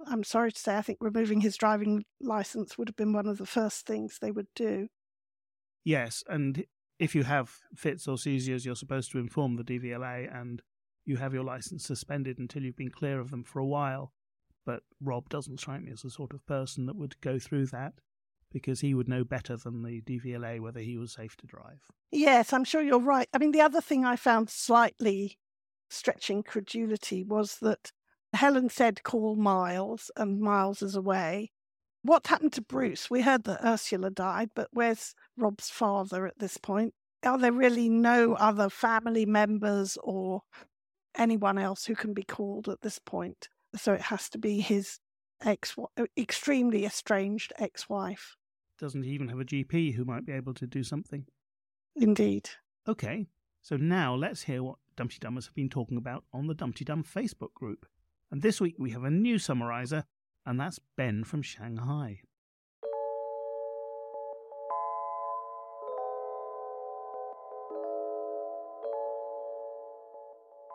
[0.07, 3.39] I'm sorry to say, I think removing his driving license would have been one of
[3.39, 4.89] the first things they would do.
[5.85, 6.65] Yes, and
[6.99, 10.61] if you have fits or seizures, you're supposed to inform the DVLA and
[11.07, 14.13] you have your license suspended until you've been clear of them for a while.
[14.67, 17.95] But Rob doesn't strike me as the sort of person that would go through that
[18.53, 21.81] because he would know better than the DVLA whether he was safe to drive.
[22.11, 23.29] Yes, I'm sure you're right.
[23.33, 25.39] I mean, the other thing I found slightly
[25.89, 27.93] stretching credulity was that
[28.33, 31.53] Helen said call Miles and Miles is away.
[32.03, 33.11] What happened to Bruce?
[33.11, 36.95] We heard that Ursula died, but where's Rob's father at this point?
[37.23, 40.43] Are there really no other family members or
[41.17, 43.49] anyone else who can be called at this point?
[43.77, 44.99] So it has to be his
[45.45, 48.37] ex, uh, extremely estranged ex-wife.
[48.79, 51.27] Doesn't he even have a GP who might be able to do something?
[51.97, 52.49] Indeed.
[52.89, 53.29] Okay,
[53.63, 57.87] so now let's hear what Dumteedummers have been talking about on the Dumteedum Facebook group.
[58.31, 60.05] And this week we have a new summariser,
[60.47, 62.21] and that's Ben from Shanghai.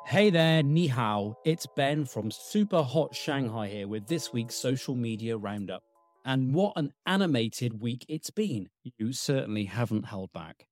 [0.07, 1.35] Hey there, ni hao.
[1.43, 5.81] It's Ben from Super Hot Shanghai here with this week's social media roundup.
[6.23, 8.69] And what an animated week it's been.
[8.99, 10.67] You certainly haven't held back.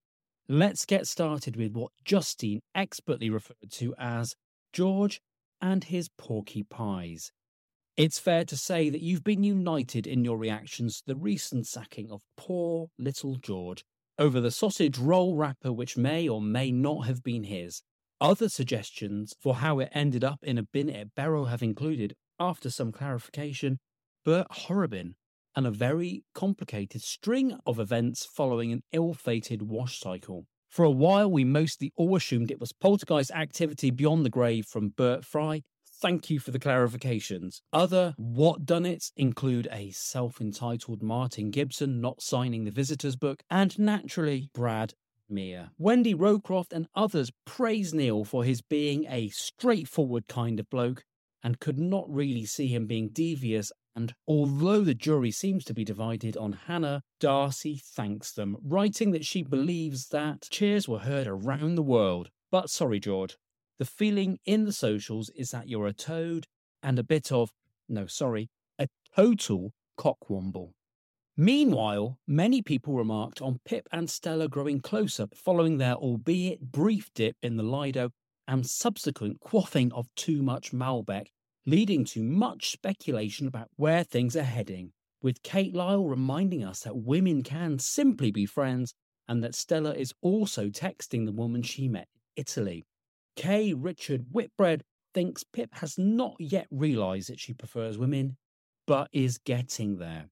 [0.47, 4.35] Let's get started with what Justine expertly referred to as
[4.71, 5.19] George
[5.59, 7.31] and his porky pies.
[7.97, 12.11] It's fair to say that you've been united in your reactions to the recent sacking
[12.11, 13.83] of poor little George
[14.19, 17.81] over the sausage roll wrapper, which may or may not have been his.
[18.23, 22.69] Other suggestions for how it ended up in a bin at Berrow have included, after
[22.69, 23.79] some clarification,
[24.23, 25.15] Bert Horrobin
[25.57, 30.45] and a very complicated string of events following an ill fated wash cycle.
[30.69, 34.93] For a while, we mostly all assumed it was poltergeist activity beyond the grave from
[34.95, 35.63] Bert Fry.
[35.85, 37.59] Thank you for the clarifications.
[37.73, 43.43] Other what done it include a self entitled Martin Gibson not signing the visitors book,
[43.49, 44.93] and naturally, Brad
[45.33, 45.71] Mia.
[45.77, 51.03] Wendy Rowcroft and others praise Neil for his being a straightforward kind of bloke
[51.43, 53.71] and could not really see him being devious.
[53.95, 59.25] And although the jury seems to be divided on Hannah, Darcy thanks them, writing that
[59.25, 62.29] she believes that cheers were heard around the world.
[62.51, 63.37] But sorry, George,
[63.79, 66.47] the feeling in the socials is that you're a toad
[66.81, 67.51] and a bit of,
[67.89, 70.71] no, sorry, a total cockwomble.
[71.37, 77.37] Meanwhile, many people remarked on Pip and Stella growing closer following their albeit brief dip
[77.41, 78.11] in the Lido
[78.47, 81.29] and subsequent quaffing of too much Malbec,
[81.65, 84.91] leading to much speculation about where things are heading,
[85.23, 88.93] with Kate Lyle reminding us that women can simply be friends
[89.27, 92.85] and that Stella is also texting the woman she met in Italy.
[93.35, 93.73] K.
[93.73, 94.83] Richard Whitbread
[95.15, 98.37] thinks Pip has not yet realised that she prefers women,
[98.85, 100.29] but is getting there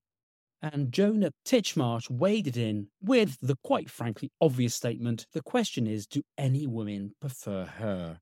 [0.62, 6.22] and Jonah Titchmarsh waded in with the quite frankly obvious statement the question is, do
[6.38, 8.20] any women prefer her?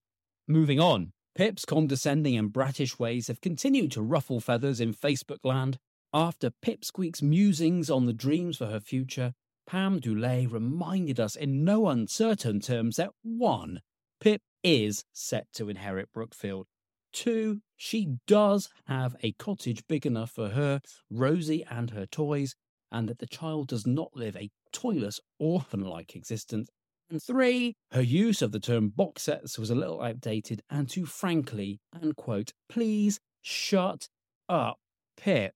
[0.48, 5.78] Moving on, Pip's condescending and brattish ways have continued to ruffle feathers in Facebook land.
[6.14, 9.34] After Pipsqueak's musings on the dreams for her future,
[9.68, 13.82] Pam Dooley reminded us in no uncertain terms that 1.
[14.20, 16.66] Pip is set to inherit Brookfield,
[17.12, 22.55] Two, she does have a cottage big enough for her, Rosie, and her toys,
[22.91, 26.70] and that the child does not live a toyless, orphan like existence.
[27.10, 31.05] And three, her use of the term box sets was a little outdated and too
[31.05, 34.07] frankly, and quote, please shut
[34.47, 34.78] up,
[35.18, 35.53] Pip.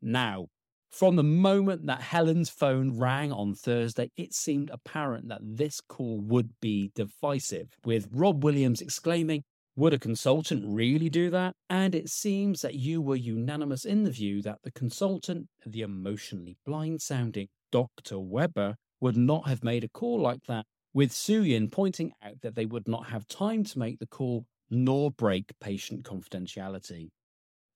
[0.00, 0.46] Now,
[0.90, 6.20] from the moment that Helen's phone rang on Thursday, it seemed apparent that this call
[6.20, 9.42] would be divisive, with Rob Williams exclaiming,
[9.76, 11.54] would a consultant really do that?
[11.68, 16.56] And it seems that you were unanimous in the view that the consultant, the emotionally
[16.64, 18.18] blind sounding Dr.
[18.18, 22.66] Weber, would not have made a call like that, with Suyin pointing out that they
[22.66, 27.10] would not have time to make the call nor break patient confidentiality.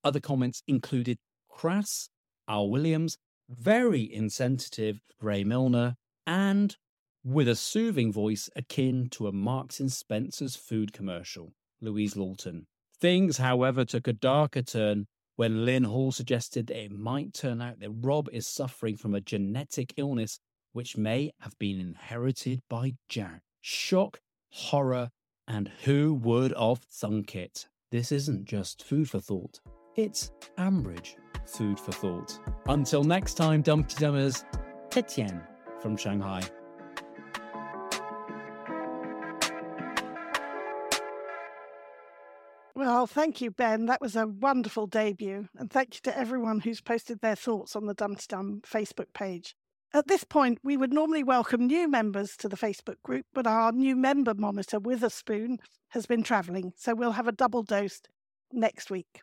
[0.04, 1.18] Other comments included
[1.48, 2.08] crass,
[2.48, 3.18] Al Williams,
[3.50, 5.96] very insensitive Ray Milner,
[6.26, 6.76] and
[7.24, 11.52] with a soothing voice akin to a Marks and Spencer's food commercial.
[11.80, 12.66] Louise Lawton.
[13.00, 15.06] Things, however, took a darker turn
[15.36, 19.20] when Lynn Hall suggested that it might turn out that Rob is suffering from a
[19.20, 20.40] genetic illness
[20.72, 23.42] which may have been inherited by Jack.
[23.60, 24.20] Shock,
[24.50, 25.10] horror,
[25.46, 27.66] and who would have thunk it?
[27.90, 29.60] This isn't just food for thought,
[29.96, 31.14] it's Ambridge
[31.46, 32.38] food for thought.
[32.66, 34.44] Until next time, Dumteedummers,
[34.90, 35.40] Titian
[35.80, 36.42] from Shanghai.
[42.88, 43.84] Well, thank you, Ben.
[43.84, 45.46] That was a wonderful debut.
[45.58, 49.54] And thank you to everyone who's posted their thoughts on the Dumteedum Facebook page.
[49.92, 53.72] At this point, we would normally welcome new members to the Facebook group, but our
[53.72, 55.58] new member monitor, Witherspoon,
[55.88, 58.00] has been travelling, so we'll have a double dose
[58.54, 59.20] next week.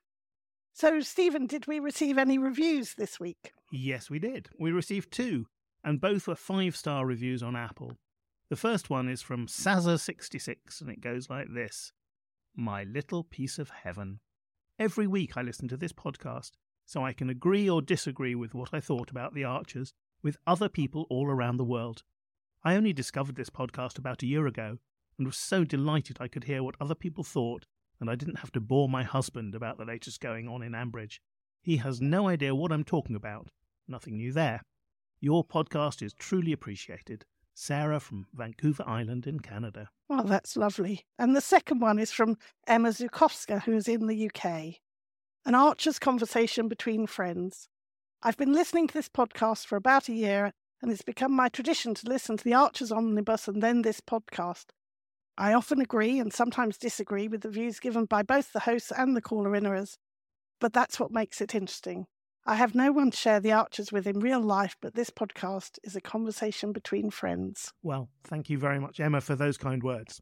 [0.73, 3.51] So, Stephen, did we receive any reviews this week?
[3.71, 4.47] Yes, we did.
[4.59, 5.47] We received two,
[5.83, 7.93] and both were five star reviews on Apple.
[8.51, 11.91] The first one is from Sazza66, and it goes like this
[12.55, 14.19] my little piece of heaven.
[14.79, 16.51] Every week I listen to this podcast
[16.85, 20.69] so I can agree or disagree with what I thought about the Archers with other
[20.69, 22.03] people all around the world.
[22.63, 24.77] I only discovered this podcast about a year ago
[25.17, 27.65] and was so delighted I could hear what other people thought
[27.99, 31.19] and I didn't have to bore my husband about the latest going on in Ambridge.
[31.61, 33.49] He has no idea what I'm talking about.
[33.87, 34.61] Nothing new there.
[35.19, 37.25] Your podcast is truly appreciated.
[37.55, 39.89] Sarah from Vancouver Island in Canada.
[40.09, 41.05] Oh, that's lovely.
[41.17, 42.37] And the second one is from
[42.67, 44.75] Emma Zukowska, who's in the UK.
[45.45, 47.69] An archer's conversation between friends.
[48.21, 50.51] I've been listening to this podcast for about a year,
[50.81, 54.65] and it's become my tradition to listen to the Archers Omnibus and then this podcast.
[55.37, 59.15] I often agree and sometimes disagree with the views given by both the hosts and
[59.15, 59.95] the caller inners,
[60.59, 62.07] but that's what makes it interesting.
[62.47, 65.79] I have no one to share the Archers with in real life, but this podcast
[65.83, 67.73] is a conversation between friends.
[67.81, 70.21] Well, thank you very much, Emma, for those kind words.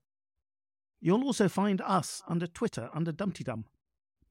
[1.02, 3.66] You'll also find us under Twitter under Dumteedum.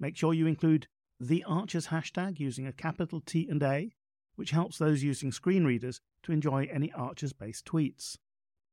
[0.01, 0.89] Make sure you include
[1.21, 3.93] the Archers hashtag using a capital T and A,
[4.37, 8.17] which helps those using screen readers to enjoy any Archers based tweets.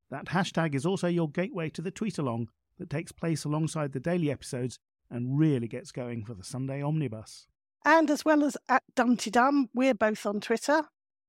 [0.10, 2.48] That hashtag is also your gateway to the tweet along
[2.78, 4.80] that takes place alongside the daily episodes
[5.12, 7.48] and really gets going for the Sunday omnibus.
[7.86, 10.84] And as well as at Dumteedum, we're both on Twitter.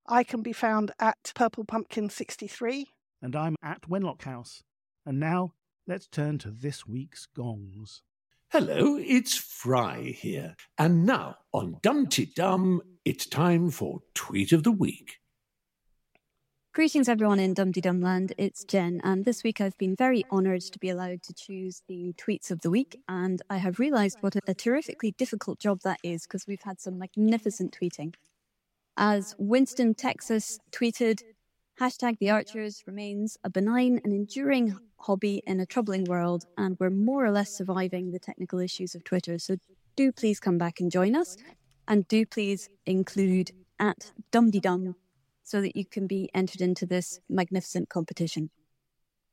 [0.07, 2.89] I can be found at Purple Pumpkin 63.
[3.23, 4.63] And I'm at Wenlock House.
[5.07, 5.55] And now
[5.87, 8.03] let's turn to this week's gongs.
[8.51, 10.57] Hello, it's Fry here.
[10.77, 15.19] And now on Dumteedum, it's time for Tweet of the Week.
[16.73, 18.33] Greetings, everyone in Dum Dum Land.
[18.39, 22.12] It's Jen, and this week I've been very honoured to be allowed to choose the
[22.12, 26.23] tweets of the week, and I have realised what a, terrifically difficult job that is
[26.23, 28.14] because we've had some magnificent tweeting.
[28.97, 31.23] As Winston, Texas tweeted,
[31.81, 36.89] hashtag the Archers remains a benign and enduring hobby in a troubling world, and we're
[36.89, 39.41] more or less surviving the technical issues of Twitter.
[39.41, 39.57] So
[39.97, 41.37] do please come back and join us,
[41.89, 43.51] and do please include
[43.81, 44.53] at Dum
[45.51, 48.51] so that you can be entered into this magnificent competition.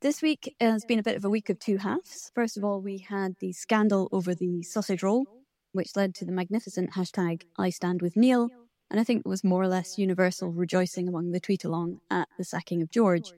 [0.01, 2.31] This week has been a bit of a week of two halves.
[2.33, 5.27] First of all, we had the scandal over the sausage roll,
[5.73, 8.49] which led to the magnificent hashtag I stand with Neil,
[8.89, 12.43] and I think was more or less universal rejoicing among the tweet along at the
[12.43, 13.31] sacking of George.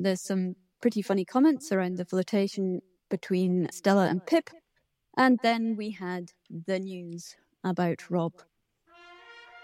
[0.00, 4.50] There's some pretty funny comments around the flirtation between Stella and Pip,
[5.16, 8.32] and then we had the news about Rob.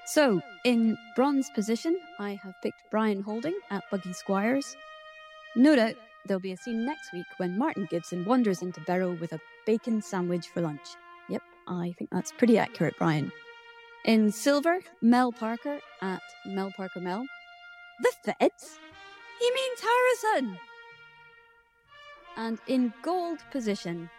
[0.04, 4.76] So, in bronze position, I have picked Brian Holding at Buggy Squires.
[5.54, 5.94] No doubt
[6.26, 10.02] there'll be a scene next week when Martin Gibson wanders into Berrow with a bacon
[10.02, 10.96] sandwich for lunch.
[11.28, 13.30] Yep, I think that's pretty accurate, Brian.
[14.04, 17.24] In silver, Mel Parker at Mel Parker Mel.
[18.02, 18.80] The Feds?
[19.38, 20.58] He means Harrison!
[22.36, 24.10] And in gold position,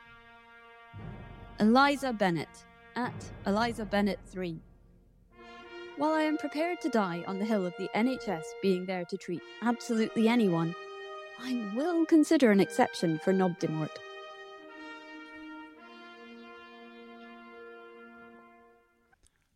[1.59, 2.65] Eliza Bennett
[2.95, 3.13] at
[3.45, 4.59] Eliza Bennett 3.
[5.95, 9.15] While I am prepared to die on the hill of the NHS being there to
[9.15, 10.73] treat absolutely anyone,
[11.39, 13.91] I will consider an exception for Nobdimort.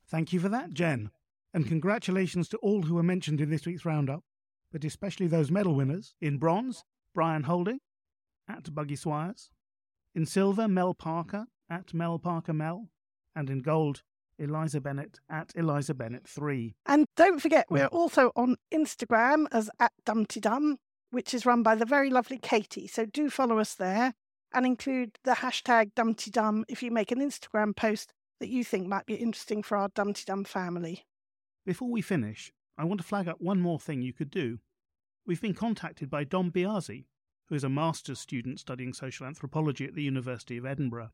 [0.09, 1.09] Thank you for that, Jen.
[1.55, 4.23] And congratulations to all who were mentioned in this week's roundup,
[4.71, 6.13] but especially those medal winners.
[6.21, 6.83] In bronze,
[7.15, 7.79] Brian Holding
[8.47, 9.49] at Buggy Swires.
[10.13, 12.89] In silver, Mel Parker at Mel Parker Mel.
[13.35, 14.03] And in gold,
[14.39, 16.75] Eliza Bennett at Eliza Bennett 3.
[16.85, 20.75] And don't forget, we're also on Instagram as at Dumteedum,
[21.11, 22.87] which is run by the very lovely Katie.
[22.87, 24.13] So do follow us there
[24.53, 29.05] and include the hashtag Dumteedum if you make an Instagram post that you think might
[29.05, 31.05] be interesting for our Dumteedum family.
[31.65, 34.59] Before we finish, I want to flag up one more thing you could do.
[35.25, 37.05] We've been contacted by Dom Biasi,
[37.49, 41.11] who is a master's student studying social anthropology at the University of Edinburgh.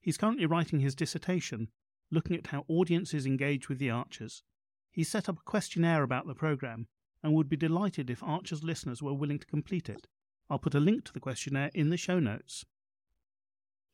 [0.00, 1.68] He's currently writing his dissertation
[2.10, 4.42] looking at how audiences engage with the Archers.
[4.90, 6.86] He set up a questionnaire about the programme
[7.22, 10.06] and would be delighted if Archers listeners were willing to complete it.
[10.48, 12.64] I'll put a link to the questionnaire in the show notes.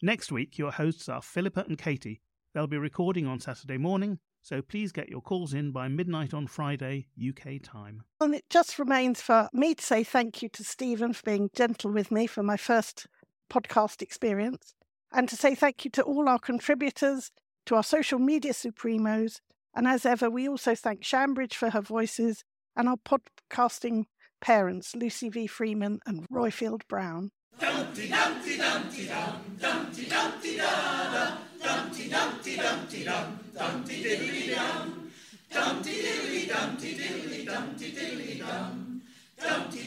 [0.03, 2.21] Next week, your hosts are Philippa and Katie.
[2.53, 6.47] They'll be recording on Saturday morning, so please get your calls in by midnight on
[6.47, 8.03] Friday, UK time.
[8.21, 11.93] And it just remains for me to say thank you to Stephen for being gentle
[11.93, 13.07] with me for my first
[13.49, 14.75] podcast experience,
[15.13, 17.31] and to say thank you to all our contributors
[17.67, 19.41] to our social media supremos.
[19.75, 22.45] And as ever, we also thank Shambridge for her voices
[22.77, 24.05] and our podcasting
[24.41, 25.47] parents, Lucy V.
[25.47, 27.31] Freeman and Roifield Brown.
[27.59, 35.11] Dumpty Dumpty Dumpty Dum, Dumpty Dumpty Dumpty Dumpty Dum, Dumpty Diddly Dum,
[35.51, 36.03] Dumpty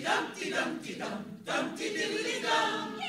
[0.03, 2.99] Dumpty Dumpty Dum, Dumpty Diddly Dum.